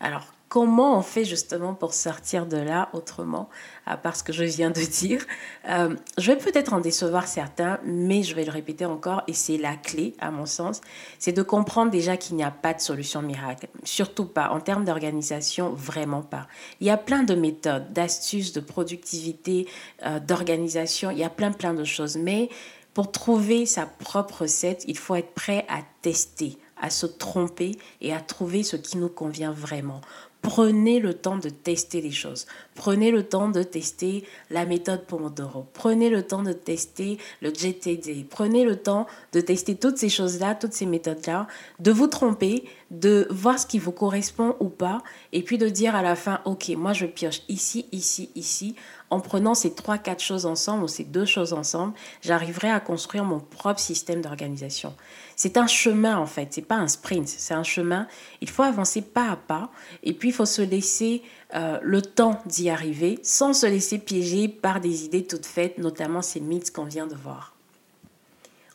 Alors, 0.00 0.32
comment 0.52 0.98
on 0.98 1.00
fait 1.00 1.24
justement 1.24 1.72
pour 1.72 1.94
sortir 1.94 2.44
de 2.44 2.58
là 2.58 2.90
autrement, 2.92 3.48
à 3.86 3.96
part 3.96 4.14
ce 4.14 4.22
que 4.22 4.34
je 4.34 4.44
viens 4.44 4.70
de 4.70 4.82
dire. 4.82 5.24
Euh, 5.66 5.96
je 6.18 6.30
vais 6.30 6.36
peut-être 6.36 6.74
en 6.74 6.80
décevoir 6.80 7.26
certains, 7.26 7.80
mais 7.86 8.22
je 8.22 8.34
vais 8.34 8.44
le 8.44 8.50
répéter 8.50 8.84
encore, 8.84 9.22
et 9.26 9.32
c'est 9.32 9.56
la 9.56 9.76
clé, 9.76 10.14
à 10.20 10.30
mon 10.30 10.44
sens, 10.44 10.82
c'est 11.18 11.32
de 11.32 11.40
comprendre 11.40 11.90
déjà 11.90 12.18
qu'il 12.18 12.36
n'y 12.36 12.44
a 12.44 12.50
pas 12.50 12.74
de 12.74 12.82
solution 12.82 13.22
miracle. 13.22 13.66
Surtout 13.84 14.26
pas, 14.26 14.50
en 14.50 14.60
termes 14.60 14.84
d'organisation, 14.84 15.70
vraiment 15.70 16.20
pas. 16.20 16.46
Il 16.80 16.86
y 16.86 16.90
a 16.90 16.98
plein 16.98 17.22
de 17.22 17.34
méthodes, 17.34 17.90
d'astuces, 17.94 18.52
de 18.52 18.60
productivité, 18.60 19.66
euh, 20.04 20.20
d'organisation, 20.20 21.10
il 21.10 21.16
y 21.16 21.24
a 21.24 21.30
plein 21.30 21.52
plein 21.52 21.72
de 21.72 21.84
choses, 21.84 22.18
mais 22.18 22.50
pour 22.92 23.10
trouver 23.10 23.64
sa 23.64 23.86
propre 23.86 24.42
recette, 24.42 24.84
il 24.86 24.98
faut 24.98 25.14
être 25.14 25.32
prêt 25.32 25.64
à 25.70 25.78
tester, 26.02 26.58
à 26.78 26.90
se 26.90 27.06
tromper 27.06 27.78
et 28.02 28.12
à 28.12 28.20
trouver 28.20 28.62
ce 28.64 28.76
qui 28.76 28.98
nous 28.98 29.08
convient 29.08 29.52
vraiment. 29.52 30.02
Prenez 30.42 30.98
le 30.98 31.14
temps 31.14 31.38
de 31.38 31.48
tester 31.48 32.00
les 32.00 32.10
choses. 32.10 32.46
Prenez 32.74 33.12
le 33.12 33.22
temps 33.22 33.48
de 33.48 33.62
tester 33.62 34.24
la 34.50 34.66
méthode 34.66 35.06
Pomodoro. 35.06 35.66
Prenez 35.72 36.10
le 36.10 36.24
temps 36.24 36.42
de 36.42 36.52
tester 36.52 37.18
le 37.40 37.50
GTD. 37.50 38.26
Prenez 38.28 38.64
le 38.64 38.76
temps 38.76 39.06
de 39.32 39.40
tester 39.40 39.76
toutes 39.76 39.98
ces 39.98 40.08
choses-là, 40.08 40.56
toutes 40.56 40.72
ces 40.72 40.86
méthodes-là, 40.86 41.46
de 41.78 41.92
vous 41.92 42.08
tromper, 42.08 42.64
de 42.90 43.26
voir 43.30 43.58
ce 43.58 43.66
qui 43.66 43.78
vous 43.78 43.92
correspond 43.92 44.56
ou 44.58 44.68
pas, 44.68 45.02
et 45.32 45.42
puis 45.42 45.58
de 45.58 45.68
dire 45.68 45.94
à 45.94 46.02
la 46.02 46.16
fin, 46.16 46.40
OK, 46.44 46.68
moi 46.76 46.92
je 46.92 47.06
pioche 47.06 47.42
ici, 47.48 47.86
ici, 47.92 48.30
ici. 48.34 48.74
En 49.12 49.20
prenant 49.20 49.54
ces 49.54 49.74
trois, 49.74 49.98
quatre 49.98 50.22
choses 50.22 50.46
ensemble 50.46 50.84
ou 50.84 50.88
ces 50.88 51.04
deux 51.04 51.26
choses 51.26 51.52
ensemble, 51.52 51.92
j'arriverai 52.22 52.70
à 52.70 52.80
construire 52.80 53.24
mon 53.24 53.40
propre 53.40 53.78
système 53.78 54.22
d'organisation. 54.22 54.94
C'est 55.36 55.58
un 55.58 55.66
chemin 55.66 56.16
en 56.16 56.24
fait, 56.24 56.48
c'est 56.50 56.62
pas 56.62 56.76
un 56.76 56.88
sprint, 56.88 57.28
c'est 57.28 57.52
un 57.52 57.62
chemin. 57.62 58.06
Il 58.40 58.48
faut 58.48 58.62
avancer 58.62 59.02
pas 59.02 59.28
à 59.28 59.36
pas 59.36 59.70
et 60.02 60.14
puis 60.14 60.30
il 60.30 60.32
faut 60.32 60.46
se 60.46 60.62
laisser 60.62 61.20
euh, 61.54 61.78
le 61.82 62.00
temps 62.00 62.40
d'y 62.46 62.70
arriver 62.70 63.18
sans 63.22 63.52
se 63.52 63.66
laisser 63.66 63.98
piéger 63.98 64.48
par 64.48 64.80
des 64.80 65.04
idées 65.04 65.26
toutes 65.26 65.44
faites, 65.44 65.76
notamment 65.76 66.22
ces 66.22 66.40
mythes 66.40 66.72
qu'on 66.72 66.84
vient 66.86 67.06
de 67.06 67.14
voir. 67.14 67.51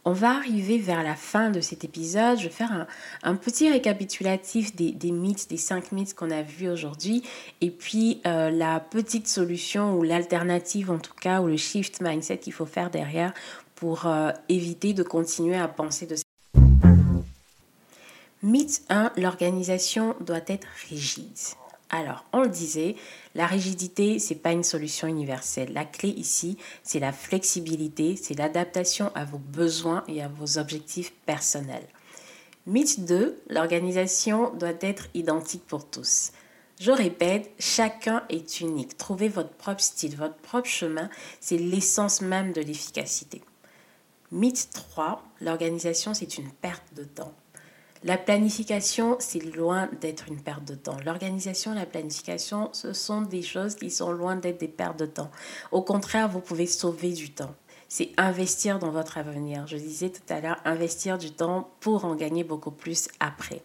On 0.07 0.13
va 0.13 0.37
arriver 0.37 0.77
vers 0.77 1.03
la 1.03 1.15
fin 1.15 1.49
de 1.49 1.59
cet 1.59 1.83
épisode. 1.83 2.37
Je 2.37 2.43
vais 2.43 2.49
faire 2.49 2.87
un, 3.23 3.35
petit 3.35 3.69
récapitulatif 3.69 4.73
des, 4.73 5.11
mythes, 5.11 5.49
des 5.49 5.57
cinq 5.57 5.91
mythes 5.91 6.13
qu'on 6.13 6.31
a 6.31 6.43
vus 6.43 6.69
aujourd'hui. 6.69 7.23
Et 7.59 7.69
puis 7.69 8.21
euh, 8.25 8.49
la 8.49 8.79
petite 8.79 9.27
solution 9.27 9.95
ou 9.95 10.03
l'alternative 10.03 10.91
en 10.91 10.97
tout 10.97 11.13
cas, 11.13 11.41
ou 11.41 11.47
le 11.47 11.57
shift 11.57 11.99
mindset 11.99 12.37
qu'il 12.37 12.53
faut 12.53 12.65
faire 12.65 12.89
derrière 12.89 13.33
pour 13.75 14.05
euh, 14.05 14.31
éviter 14.47 14.93
de 14.93 15.03
continuer 15.03 15.57
à 15.57 15.67
penser 15.67 16.05
de 16.05 16.15
cette 16.15 16.25
Mythe 18.41 18.83
1, 18.87 19.11
l'organisation 19.17 20.15
doit 20.21 20.39
être 20.47 20.67
rigide. 20.89 21.35
Alors, 21.89 22.25
on 22.33 22.41
le 22.41 22.49
disait, 22.49 22.95
la 23.33 23.47
rigidité, 23.47 24.19
c'est 24.19 24.35
pas 24.35 24.51
une 24.51 24.63
solution 24.63 25.07
universelle. 25.07 25.71
La 25.73 25.85
clé 25.85 26.09
ici, 26.09 26.57
c'est 26.83 26.99
la 26.99 27.13
flexibilité, 27.13 28.17
c'est 28.17 28.37
l'adaptation 28.37 29.11
à 29.15 29.23
vos 29.23 29.37
besoins 29.37 30.03
et 30.07 30.21
à 30.21 30.27
vos 30.27 30.57
objectifs 30.57 31.13
personnels. 31.25 31.87
Mythe 32.65 33.05
2, 33.05 33.41
l'organisation 33.49 34.53
doit 34.55 34.73
être 34.81 35.07
identique 35.13 35.65
pour 35.65 35.89
tous. 35.89 36.33
Je 36.81 36.91
répète, 36.91 37.49
chacun 37.57 38.23
est 38.29 38.59
unique. 38.59 38.97
Trouvez 38.97 39.29
votre 39.29 39.53
propre 39.53 39.81
style, 39.81 40.17
votre 40.17 40.35
propre 40.35 40.67
chemin, 40.67 41.09
c'est 41.39 41.57
l'essence 41.57 42.19
même 42.19 42.51
de 42.51 42.61
l'efficacité. 42.61 43.41
Mythe 44.31 44.69
3, 44.73 45.23
l'organisation, 45.39 46.13
c'est 46.13 46.37
une 46.37 46.51
perte 46.51 46.83
de 46.95 47.05
temps. 47.05 47.33
La 48.03 48.17
planification, 48.17 49.17
c'est 49.19 49.43
loin 49.55 49.89
d'être 50.01 50.27
une 50.27 50.39
perte 50.39 50.65
de 50.65 50.75
temps. 50.75 50.97
L'organisation, 51.03 51.73
la 51.73 51.87
planification, 51.87 52.69
ce 52.71 52.93
sont 52.93 53.21
des 53.21 53.41
choses 53.41 53.75
qui 53.75 53.89
sont 53.89 54.11
loin 54.11 54.35
d'être 54.35 54.59
des 54.59 54.67
pertes 54.67 54.99
de 54.99 55.07
temps. 55.07 55.31
Au 55.71 55.81
contraire, 55.81 56.29
vous 56.29 56.39
pouvez 56.39 56.67
sauver 56.67 57.11
du 57.11 57.31
temps. 57.31 57.55
C'est 57.89 58.11
investir 58.17 58.77
dans 58.79 58.91
votre 58.91 59.17
avenir. 59.17 59.65
Je 59.65 59.77
disais 59.77 60.09
tout 60.09 60.21
à 60.31 60.41
l'heure, 60.41 60.61
investir 60.63 61.17
du 61.17 61.31
temps 61.31 61.71
pour 61.79 62.05
en 62.05 62.15
gagner 62.15 62.43
beaucoup 62.43 62.71
plus 62.71 63.07
après. 63.19 63.63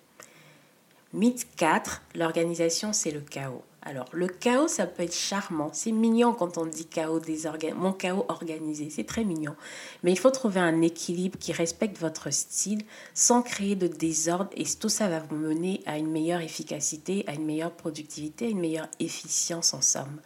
Mythe 1.12 1.46
4, 1.56 2.02
l'organisation, 2.14 2.94
c'est 2.94 3.10
le 3.10 3.20
chaos. 3.20 3.62
Alors, 3.84 4.06
le 4.12 4.28
chaos, 4.28 4.68
ça 4.68 4.86
peut 4.86 5.02
être 5.02 5.14
charmant. 5.14 5.70
C'est 5.72 5.90
mignon 5.90 6.34
quand 6.34 6.56
on 6.56 6.66
dit 6.66 6.86
chaos 6.86 7.18
désorganisé. 7.18 7.76
Mon 7.76 7.92
chaos 7.92 8.24
organisé, 8.28 8.90
c'est 8.90 9.04
très 9.04 9.24
mignon. 9.24 9.56
Mais 10.04 10.12
il 10.12 10.18
faut 10.18 10.30
trouver 10.30 10.60
un 10.60 10.82
équilibre 10.82 11.36
qui 11.36 11.52
respecte 11.52 11.98
votre 11.98 12.32
style 12.32 12.82
sans 13.12 13.42
créer 13.42 13.74
de 13.74 13.88
désordre. 13.88 14.50
Et 14.56 14.64
tout 14.64 14.88
ça 14.88 15.08
va 15.08 15.18
vous 15.18 15.34
mener 15.34 15.82
à 15.84 15.98
une 15.98 16.12
meilleure 16.12 16.42
efficacité, 16.42 17.24
à 17.26 17.34
une 17.34 17.44
meilleure 17.44 17.72
productivité, 17.72 18.46
à 18.46 18.50
une 18.50 18.60
meilleure 18.60 18.88
efficience 19.00 19.74
en 19.74 19.80
somme. 19.80 20.20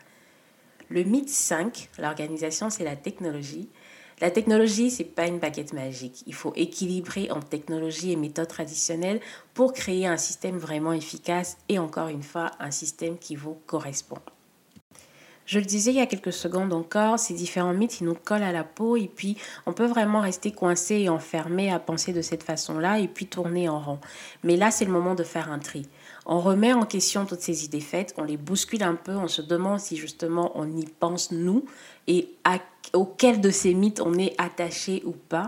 Le 0.90 1.02
mythe 1.02 1.30
5, 1.30 1.88
l'organisation, 1.98 2.68
c'est 2.68 2.84
la 2.84 2.94
technologie. 2.94 3.70
La 4.22 4.30
technologie, 4.30 4.90
c'est 4.90 5.04
pas 5.04 5.26
une 5.26 5.38
baguette 5.38 5.74
magique. 5.74 6.22
Il 6.26 6.32
faut 6.32 6.54
équilibrer 6.56 7.30
entre 7.30 7.48
technologie 7.48 8.12
et 8.12 8.16
méthodes 8.16 8.48
traditionnelles 8.48 9.20
pour 9.52 9.74
créer 9.74 10.06
un 10.06 10.16
système 10.16 10.56
vraiment 10.56 10.94
efficace 10.94 11.58
et 11.68 11.78
encore 11.78 12.08
une 12.08 12.22
fois, 12.22 12.52
un 12.58 12.70
système 12.70 13.18
qui 13.18 13.36
vous 13.36 13.58
correspond. 13.66 14.16
Je 15.44 15.60
le 15.60 15.64
disais 15.64 15.92
il 15.92 15.98
y 15.98 16.00
a 16.00 16.06
quelques 16.06 16.32
secondes 16.32 16.72
encore, 16.72 17.18
ces 17.18 17.34
différents 17.34 17.74
mythes, 17.74 18.00
ils 18.00 18.04
nous 18.04 18.14
collent 18.14 18.42
à 18.42 18.52
la 18.52 18.64
peau 18.64 18.96
et 18.96 19.06
puis 19.06 19.36
on 19.64 19.72
peut 19.72 19.86
vraiment 19.86 20.20
rester 20.20 20.50
coincé 20.50 20.96
et 20.96 21.08
enfermé 21.08 21.70
à 21.70 21.78
penser 21.78 22.12
de 22.12 22.22
cette 22.22 22.42
façon-là 22.42 22.98
et 22.98 23.06
puis 23.06 23.26
tourner 23.26 23.68
en 23.68 23.78
rond. 23.78 24.00
Mais 24.42 24.56
là, 24.56 24.72
c'est 24.72 24.86
le 24.86 24.90
moment 24.90 25.14
de 25.14 25.22
faire 25.22 25.52
un 25.52 25.60
tri. 25.60 25.86
On 26.28 26.40
remet 26.40 26.72
en 26.72 26.84
question 26.84 27.24
toutes 27.24 27.40
ces 27.40 27.64
idées 27.64 27.80
faites, 27.80 28.12
on 28.16 28.24
les 28.24 28.36
bouscule 28.36 28.82
un 28.82 28.96
peu, 28.96 29.12
on 29.12 29.28
se 29.28 29.42
demande 29.42 29.78
si 29.78 29.96
justement 29.96 30.50
on 30.56 30.76
y 30.76 30.84
pense 30.84 31.30
nous 31.30 31.64
et 32.08 32.30
à, 32.42 32.58
auquel 32.94 33.40
de 33.40 33.50
ces 33.50 33.74
mythes 33.74 34.00
on 34.00 34.14
est 34.14 34.34
attaché 34.36 35.04
ou 35.06 35.12
pas. 35.12 35.46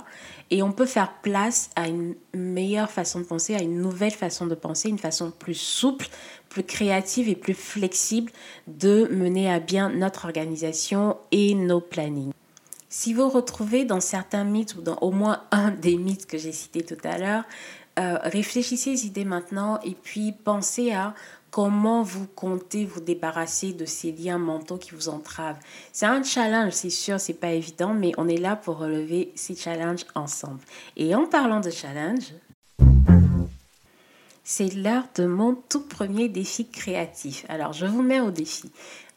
Et 0.50 0.62
on 0.62 0.70
peut 0.70 0.86
faire 0.86 1.14
place 1.20 1.70
à 1.74 1.88
une 1.88 2.14
meilleure 2.32 2.92
façon 2.92 3.18
de 3.18 3.24
penser, 3.24 3.56
à 3.56 3.62
une 3.62 3.82
nouvelle 3.82 4.12
façon 4.12 4.46
de 4.46 4.54
penser, 4.54 4.88
une 4.88 4.98
façon 4.98 5.32
plus 5.32 5.58
souple, 5.58 6.06
plus 6.48 6.62
créative 6.62 7.28
et 7.28 7.34
plus 7.34 7.54
flexible 7.54 8.30
de 8.68 9.08
mener 9.10 9.52
à 9.52 9.58
bien 9.58 9.90
notre 9.90 10.26
organisation 10.26 11.16
et 11.32 11.56
nos 11.56 11.80
plannings. 11.80 12.32
Si 12.88 13.12
vous 13.12 13.28
retrouvez 13.28 13.84
dans 13.84 14.00
certains 14.00 14.44
mythes 14.44 14.76
ou 14.76 14.80
dans 14.80 14.96
au 15.02 15.10
moins 15.10 15.42
un 15.50 15.72
des 15.72 15.96
mythes 15.96 16.26
que 16.26 16.38
j'ai 16.38 16.52
cités 16.52 16.82
tout 16.82 16.96
à 17.04 17.18
l'heure, 17.18 17.44
euh, 17.98 18.18
réfléchissez 18.22 19.06
idées 19.06 19.24
maintenant 19.24 19.80
et 19.82 19.94
puis 19.94 20.32
pensez 20.32 20.92
à 20.92 21.14
comment 21.50 22.02
vous 22.02 22.26
comptez 22.26 22.84
vous 22.84 23.00
débarrasser 23.00 23.72
de 23.72 23.84
ces 23.84 24.12
liens 24.12 24.38
mentaux 24.38 24.76
qui 24.76 24.92
vous 24.94 25.08
entravent. 25.08 25.58
C'est 25.92 26.06
un 26.06 26.22
challenge, 26.22 26.72
c'est 26.72 26.90
sûr, 26.90 27.18
c'est 27.18 27.34
pas 27.34 27.52
évident, 27.52 27.94
mais 27.94 28.12
on 28.18 28.28
est 28.28 28.36
là 28.36 28.56
pour 28.56 28.78
relever 28.78 29.32
ces 29.34 29.56
challenges 29.56 30.04
ensemble. 30.14 30.60
Et 30.96 31.14
en 31.14 31.26
parlant 31.26 31.60
de 31.60 31.70
challenge, 31.70 32.34
c'est 34.44 34.74
l'heure 34.74 35.04
de 35.14 35.26
mon 35.26 35.54
tout 35.54 35.82
premier 35.82 36.28
défi 36.28 36.68
créatif. 36.68 37.44
Alors, 37.48 37.72
je 37.72 37.86
vous 37.86 38.02
mets 38.02 38.20
au 38.20 38.30
défi 38.30 38.70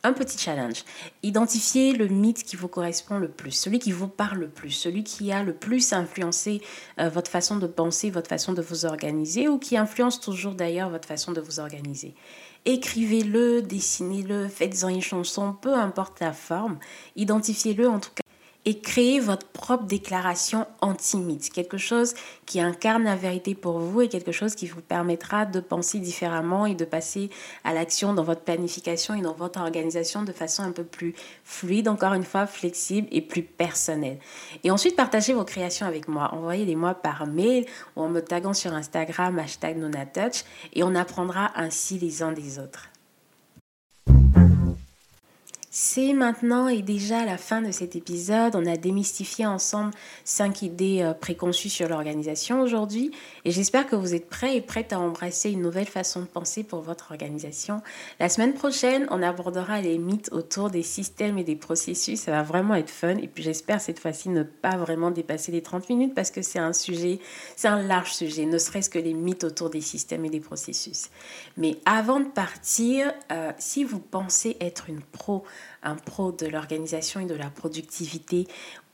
un 0.04 0.14
petit 0.14 0.38
challenge. 0.38 0.84
Identifiez 1.24 1.94
le 1.94 2.08
mythe 2.08 2.44
qui 2.44 2.56
vous 2.56 2.68
correspond 2.68 3.18
le 3.18 3.30
plus, 3.30 3.52
celui 3.52 3.80
qui 3.80 3.92
vous 3.92 4.08
parle 4.08 4.40
le 4.40 4.50
plus, 4.50 4.72
celui 4.72 5.04
qui 5.04 5.32
a 5.32 5.44
le 5.44 5.54
plus 5.54 5.94
influencé 5.94 6.62
euh, 7.00 7.10
votre 7.10 7.30
façon 7.30 7.58
de 7.58 7.68
penser, 7.68 8.10
votre 8.10 8.30
façon 8.30 8.54
de 8.54 8.62
vous 8.62 8.86
organiser 8.86 9.48
ou 9.48 9.60
qui 9.60 9.78
influence 9.78 10.20
toujours 10.20 10.56
d'ailleurs 10.56 10.90
votre 10.90 11.08
façon 11.08 11.32
de 11.32 11.42
vous 11.42 11.60
organiser. 11.60 12.16
Écrivez-le, 12.66 13.62
dessinez-le, 13.62 14.48
faites-en 14.48 14.90
une 14.90 15.02
chanson, 15.02 15.54
peu 15.54 15.74
importe 15.74 16.20
la 16.20 16.34
forme, 16.34 16.78
identifiez-le 17.16 17.90
en 17.90 18.00
tout 18.00 18.12
cas 18.14 18.21
et 18.66 18.80
créer 18.80 19.20
votre 19.20 19.48
propre 19.48 19.86
déclaration 19.86 20.68
anti-mythe, 20.82 21.50
quelque 21.50 21.78
chose 21.78 22.14
qui 22.46 22.62
incarne 22.62 23.04
la 23.04 23.16
vérité 23.16 23.56
pour 23.56 23.80
vous 23.80 24.02
et 24.02 24.10
quelque 24.10 24.32
chose 24.32 24.56
qui 24.56 24.68
vous 24.68 24.82
permettra 24.82 25.46
de 25.46 25.60
penser 25.60 26.00
différemment 26.00 26.66
et 26.66 26.76
de 26.76 26.86
passer 26.86 27.30
à 27.64 27.74
l'action 27.74 28.14
dans 28.14 28.24
votre 28.24 28.42
planification 28.42 29.16
et 29.16 29.22
dans 29.22 29.34
votre 29.34 29.60
organisation 29.60 30.24
de 30.24 30.32
façon 30.32 30.64
un 30.64 30.72
peu 30.72 30.84
plus 30.84 31.16
fluide, 31.44 31.88
encore 31.88 32.14
une 32.14 32.24
fois 32.24 32.46
flexible 32.46 33.08
et 33.12 33.22
plus 33.22 33.44
personnelle. 33.44 34.20
Et 34.64 34.72
ensuite, 34.72 34.96
partagez 34.96 35.34
vos 35.34 35.46
créations 35.46 35.88
avec 35.88 36.08
moi. 36.08 36.30
Envoyez-les-moi 36.34 36.94
par 36.96 37.26
mail 37.26 37.66
ou 37.96 38.02
en 38.02 38.10
me 38.10 38.22
taguant 38.22 38.54
sur 38.54 38.74
Instagram, 38.74 39.40
hashtag 39.40 39.78
Nonatouch, 39.78 40.44
et 40.74 40.84
on 40.84 40.96
apprendra 40.96 41.52
ainsi 41.56 41.98
les 41.98 42.22
uns 42.22 42.32
des 42.32 42.60
autres. 42.60 42.90
C'est 45.74 46.12
maintenant 46.12 46.68
et 46.68 46.82
déjà 46.82 47.24
la 47.24 47.38
fin 47.38 47.62
de 47.62 47.72
cet 47.72 47.96
épisode. 47.96 48.58
On 48.58 48.66
a 48.66 48.76
démystifié 48.76 49.46
ensemble 49.46 49.94
cinq 50.26 50.64
idées 50.64 51.00
euh, 51.02 51.14
préconçues 51.14 51.70
sur 51.70 51.88
l'organisation 51.88 52.60
aujourd'hui 52.62 53.12
et 53.46 53.52
j'espère 53.52 53.88
que 53.88 53.96
vous 53.96 54.14
êtes 54.14 54.28
prêts 54.28 54.58
et 54.58 54.60
prêtes 54.60 54.92
à 54.92 55.00
embrasser 55.00 55.50
une 55.50 55.62
nouvelle 55.62 55.88
façon 55.88 56.20
de 56.20 56.26
penser 56.26 56.66
pour 56.66 56.82
votre 56.82 57.12
organisation. 57.12 57.82
La 58.20 58.28
semaine 58.28 58.54
prochaine, 58.54 59.08
on 59.12 59.24
abordera 59.24 59.80
les 59.80 59.98
mythes 59.98 60.28
autour 60.34 60.72
des 60.72 60.84
systèmes 60.84 61.38
et 61.38 61.46
des 61.46 61.56
processus. 61.56 62.20
Ça 62.20 62.32
va 62.32 62.44
vraiment 62.44 62.76
être 62.76 62.90
fun 62.90 63.16
et 63.16 63.30
puis 63.30 63.42
j'espère 63.42 63.80
cette 63.80 64.00
fois-ci 64.00 64.28
ne 64.28 64.44
pas 64.44 64.76
vraiment 64.76 65.10
dépasser 65.10 65.54
les 65.54 65.62
30 65.62 65.88
minutes 65.88 66.14
parce 66.14 66.32
que 66.32 66.42
c'est 66.42 66.60
un 66.60 66.74
sujet, 66.74 67.20
c'est 67.56 67.70
un 67.70 67.82
large 67.82 68.14
sujet, 68.14 68.46
ne 68.46 68.58
serait-ce 68.58 68.90
que 68.90 69.00
les 69.00 69.14
mythes 69.14 69.46
autour 69.46 69.70
des 69.70 69.80
systèmes 69.80 70.26
et 70.26 70.30
des 70.30 70.42
processus. 70.42 71.08
Mais 71.56 71.78
avant 71.86 72.20
de 72.20 72.28
partir, 72.28 73.14
euh, 73.32 73.54
si 73.58 73.86
vous 73.86 74.02
pensez 74.02 74.58
être 74.60 74.90
une 74.90 75.00
pro, 75.00 75.46
un 75.84 75.96
pro 75.96 76.32
de 76.32 76.48
l'organisation 76.48 77.20
et 77.20 77.26
de 77.26 77.36
la 77.36 77.50
productivité 77.50 78.48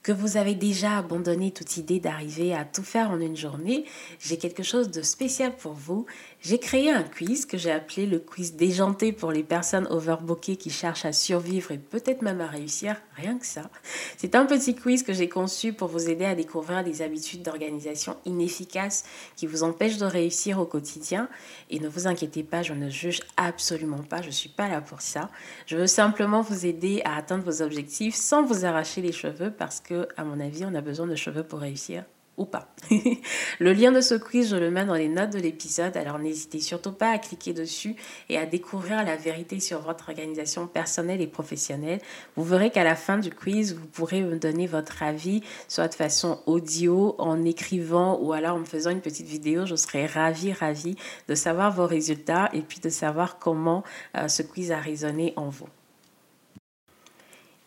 que 0.07 0.13
vous 0.13 0.37
avez 0.37 0.55
déjà 0.55 0.99
abandonné 0.99 1.51
toute 1.51 1.75
idée 1.75 1.99
d'arriver 1.99 2.55
à 2.55 2.63
tout 2.63 2.81
faire 2.81 3.11
en 3.11 3.19
une 3.19 3.35
journée, 3.35 3.83
j'ai 4.21 4.37
quelque 4.37 4.63
chose 4.63 4.89
de 4.89 5.01
spécial 5.01 5.53
pour 5.53 5.73
vous. 5.73 6.05
J'ai 6.39 6.59
créé 6.59 6.89
un 6.89 7.03
quiz 7.03 7.45
que 7.45 7.57
j'ai 7.57 7.71
appelé 7.71 8.05
le 8.05 8.19
quiz 8.19 8.55
déjanté 8.55 9.11
pour 9.11 9.33
les 9.33 9.43
personnes 9.43 9.85
overbookées 9.89 10.55
qui 10.55 10.69
cherchent 10.69 11.03
à 11.03 11.11
survivre 11.11 11.71
et 11.71 11.77
peut-être 11.77 12.21
même 12.21 12.39
à 12.39 12.47
réussir, 12.47 12.95
rien 13.17 13.37
que 13.37 13.45
ça. 13.45 13.69
C'est 14.15 14.35
un 14.35 14.45
petit 14.45 14.75
quiz 14.75 15.03
que 15.03 15.11
j'ai 15.11 15.27
conçu 15.27 15.73
pour 15.73 15.89
vous 15.89 16.09
aider 16.09 16.23
à 16.23 16.35
découvrir 16.35 16.85
des 16.85 17.01
habitudes 17.01 17.43
d'organisation 17.43 18.15
inefficaces 18.23 19.03
qui 19.35 19.45
vous 19.45 19.63
empêchent 19.63 19.97
de 19.97 20.05
réussir 20.05 20.57
au 20.57 20.65
quotidien. 20.65 21.27
Et 21.69 21.81
ne 21.81 21.89
vous 21.89 22.07
inquiétez 22.07 22.43
pas, 22.43 22.63
je 22.63 22.73
ne 22.73 22.89
juge 22.89 23.23
absolument 23.35 24.03
pas, 24.03 24.21
je 24.21 24.27
ne 24.27 24.31
suis 24.31 24.47
pas 24.47 24.69
là 24.69 24.79
pour 24.79 25.01
ça. 25.01 25.29
Je 25.65 25.75
veux 25.75 25.87
simplement 25.87 26.41
vous 26.41 26.65
aider 26.65 27.01
à 27.03 27.17
atteindre 27.17 27.43
vos 27.43 27.61
objectifs 27.61 28.15
sans 28.15 28.43
vous 28.43 28.63
arracher 28.63 29.01
les 29.01 29.11
cheveux 29.11 29.51
parce 29.51 29.81
que, 29.81 29.96
à 30.17 30.23
mon 30.23 30.39
avis, 30.39 30.65
on 30.65 30.75
a 30.75 30.81
besoin 30.81 31.07
de 31.07 31.15
cheveux 31.15 31.43
pour 31.43 31.59
réussir 31.59 32.03
ou 32.37 32.45
pas. 32.45 32.67
le 33.59 33.73
lien 33.73 33.91
de 33.91 33.99
ce 33.99 34.13
quiz, 34.13 34.49
je 34.49 34.55
le 34.55 34.69
mets 34.69 34.85
dans 34.85 34.93
les 34.93 35.07
notes 35.07 35.31
de 35.31 35.39
l'épisode, 35.39 35.97
alors 35.97 36.19
n'hésitez 36.19 36.59
surtout 36.59 36.91
pas 36.91 37.09
à 37.09 37.17
cliquer 37.17 37.51
dessus 37.51 37.95
et 38.29 38.37
à 38.37 38.45
découvrir 38.45 39.03
la 39.03 39.15
vérité 39.15 39.59
sur 39.59 39.81
votre 39.81 40.09
organisation 40.09 40.67
personnelle 40.67 41.19
et 41.19 41.27
professionnelle. 41.27 41.99
Vous 42.35 42.43
verrez 42.43 42.69
qu'à 42.69 42.83
la 42.83 42.95
fin 42.95 43.17
du 43.17 43.31
quiz, 43.31 43.75
vous 43.75 43.87
pourrez 43.87 44.21
me 44.21 44.37
donner 44.37 44.67
votre 44.67 45.01
avis, 45.01 45.41
soit 45.67 45.87
de 45.87 45.95
façon 45.95 46.39
audio, 46.45 47.15
en 47.17 47.43
écrivant 47.43 48.19
ou 48.21 48.33
alors 48.33 48.55
en 48.55 48.59
me 48.59 48.65
faisant 48.65 48.91
une 48.91 49.01
petite 49.01 49.27
vidéo. 49.27 49.65
Je 49.65 49.75
serai 49.75 50.05
ravie, 50.05 50.53
ravie 50.53 50.95
de 51.27 51.33
savoir 51.33 51.73
vos 51.73 51.87
résultats 51.87 52.49
et 52.53 52.61
puis 52.61 52.79
de 52.79 52.89
savoir 52.89 53.39
comment 53.39 53.83
euh, 54.15 54.27
ce 54.27 54.43
quiz 54.43 54.71
a 54.71 54.79
résonné 54.79 55.33
en 55.35 55.49
vous. 55.49 55.67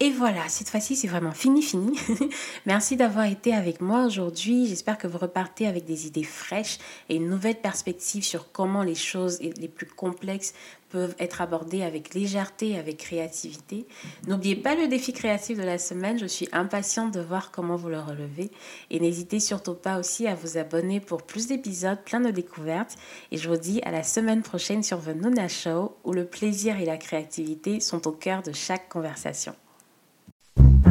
Et 0.03 0.11
voilà, 0.11 0.49
cette 0.49 0.71
fois-ci, 0.71 0.97
c'est 0.97 1.09
vraiment 1.09 1.33
fini, 1.33 1.61
fini. 1.61 1.95
Merci 2.67 2.97
d'avoir 2.97 3.27
été 3.27 3.55
avec 3.55 3.83
moi 3.83 4.07
aujourd'hui. 4.07 4.67
J'espère 4.67 4.97
que 4.97 5.07
vous 5.07 5.19
repartez 5.19 5.67
avec 5.67 5.85
des 5.85 6.07
idées 6.07 6.25
fraîches 6.25 6.79
et 7.11 7.17
une 7.17 7.29
nouvelle 7.29 7.61
perspective 7.61 8.25
sur 8.25 8.51
comment 8.51 8.83
les 8.83 8.95
choses 8.95 9.39
les 9.43 9.69
plus 9.69 9.85
complexes 9.85 10.55
peuvent 10.89 11.15
être 11.19 11.43
abordées 11.43 11.83
avec 11.83 12.15
légèreté, 12.15 12.79
avec 12.79 12.97
créativité. 12.97 13.87
N'oubliez 14.27 14.57
pas 14.57 14.75
le 14.75 14.89
défi 14.89 15.13
créatif 15.13 15.59
de 15.59 15.65
la 15.65 15.77
semaine. 15.77 16.19
Je 16.19 16.25
suis 16.25 16.49
impatiente 16.51 17.13
de 17.13 17.21
voir 17.21 17.51
comment 17.51 17.77
vous 17.77 17.91
le 17.91 18.01
relevez. 18.01 18.51
Et 18.89 19.01
n'hésitez 19.01 19.39
surtout 19.39 19.75
pas 19.75 19.99
aussi 19.99 20.27
à 20.27 20.35
vous 20.35 20.57
abonner 20.57 21.01
pour 21.01 21.25
plus 21.25 21.47
d'épisodes, 21.47 22.03
plein 22.07 22.21
de 22.21 22.31
découvertes. 22.31 22.97
Et 23.33 23.37
je 23.37 23.51
vous 23.51 23.59
dis 23.59 23.83
à 23.83 23.91
la 23.91 24.03
semaine 24.03 24.41
prochaine 24.41 24.83
sur 24.83 25.05
The 25.05 25.15
Nona 25.15 25.49
Show, 25.49 25.95
où 26.05 26.15
le 26.15 26.25
plaisir 26.25 26.81
et 26.81 26.87
la 26.87 26.97
créativité 26.97 27.81
sont 27.81 28.09
au 28.09 28.13
cœur 28.13 28.43
de 28.43 28.53
chaque 28.53 28.89
conversation. 28.89 29.55
Thank 30.57 30.85
you. 30.85 30.89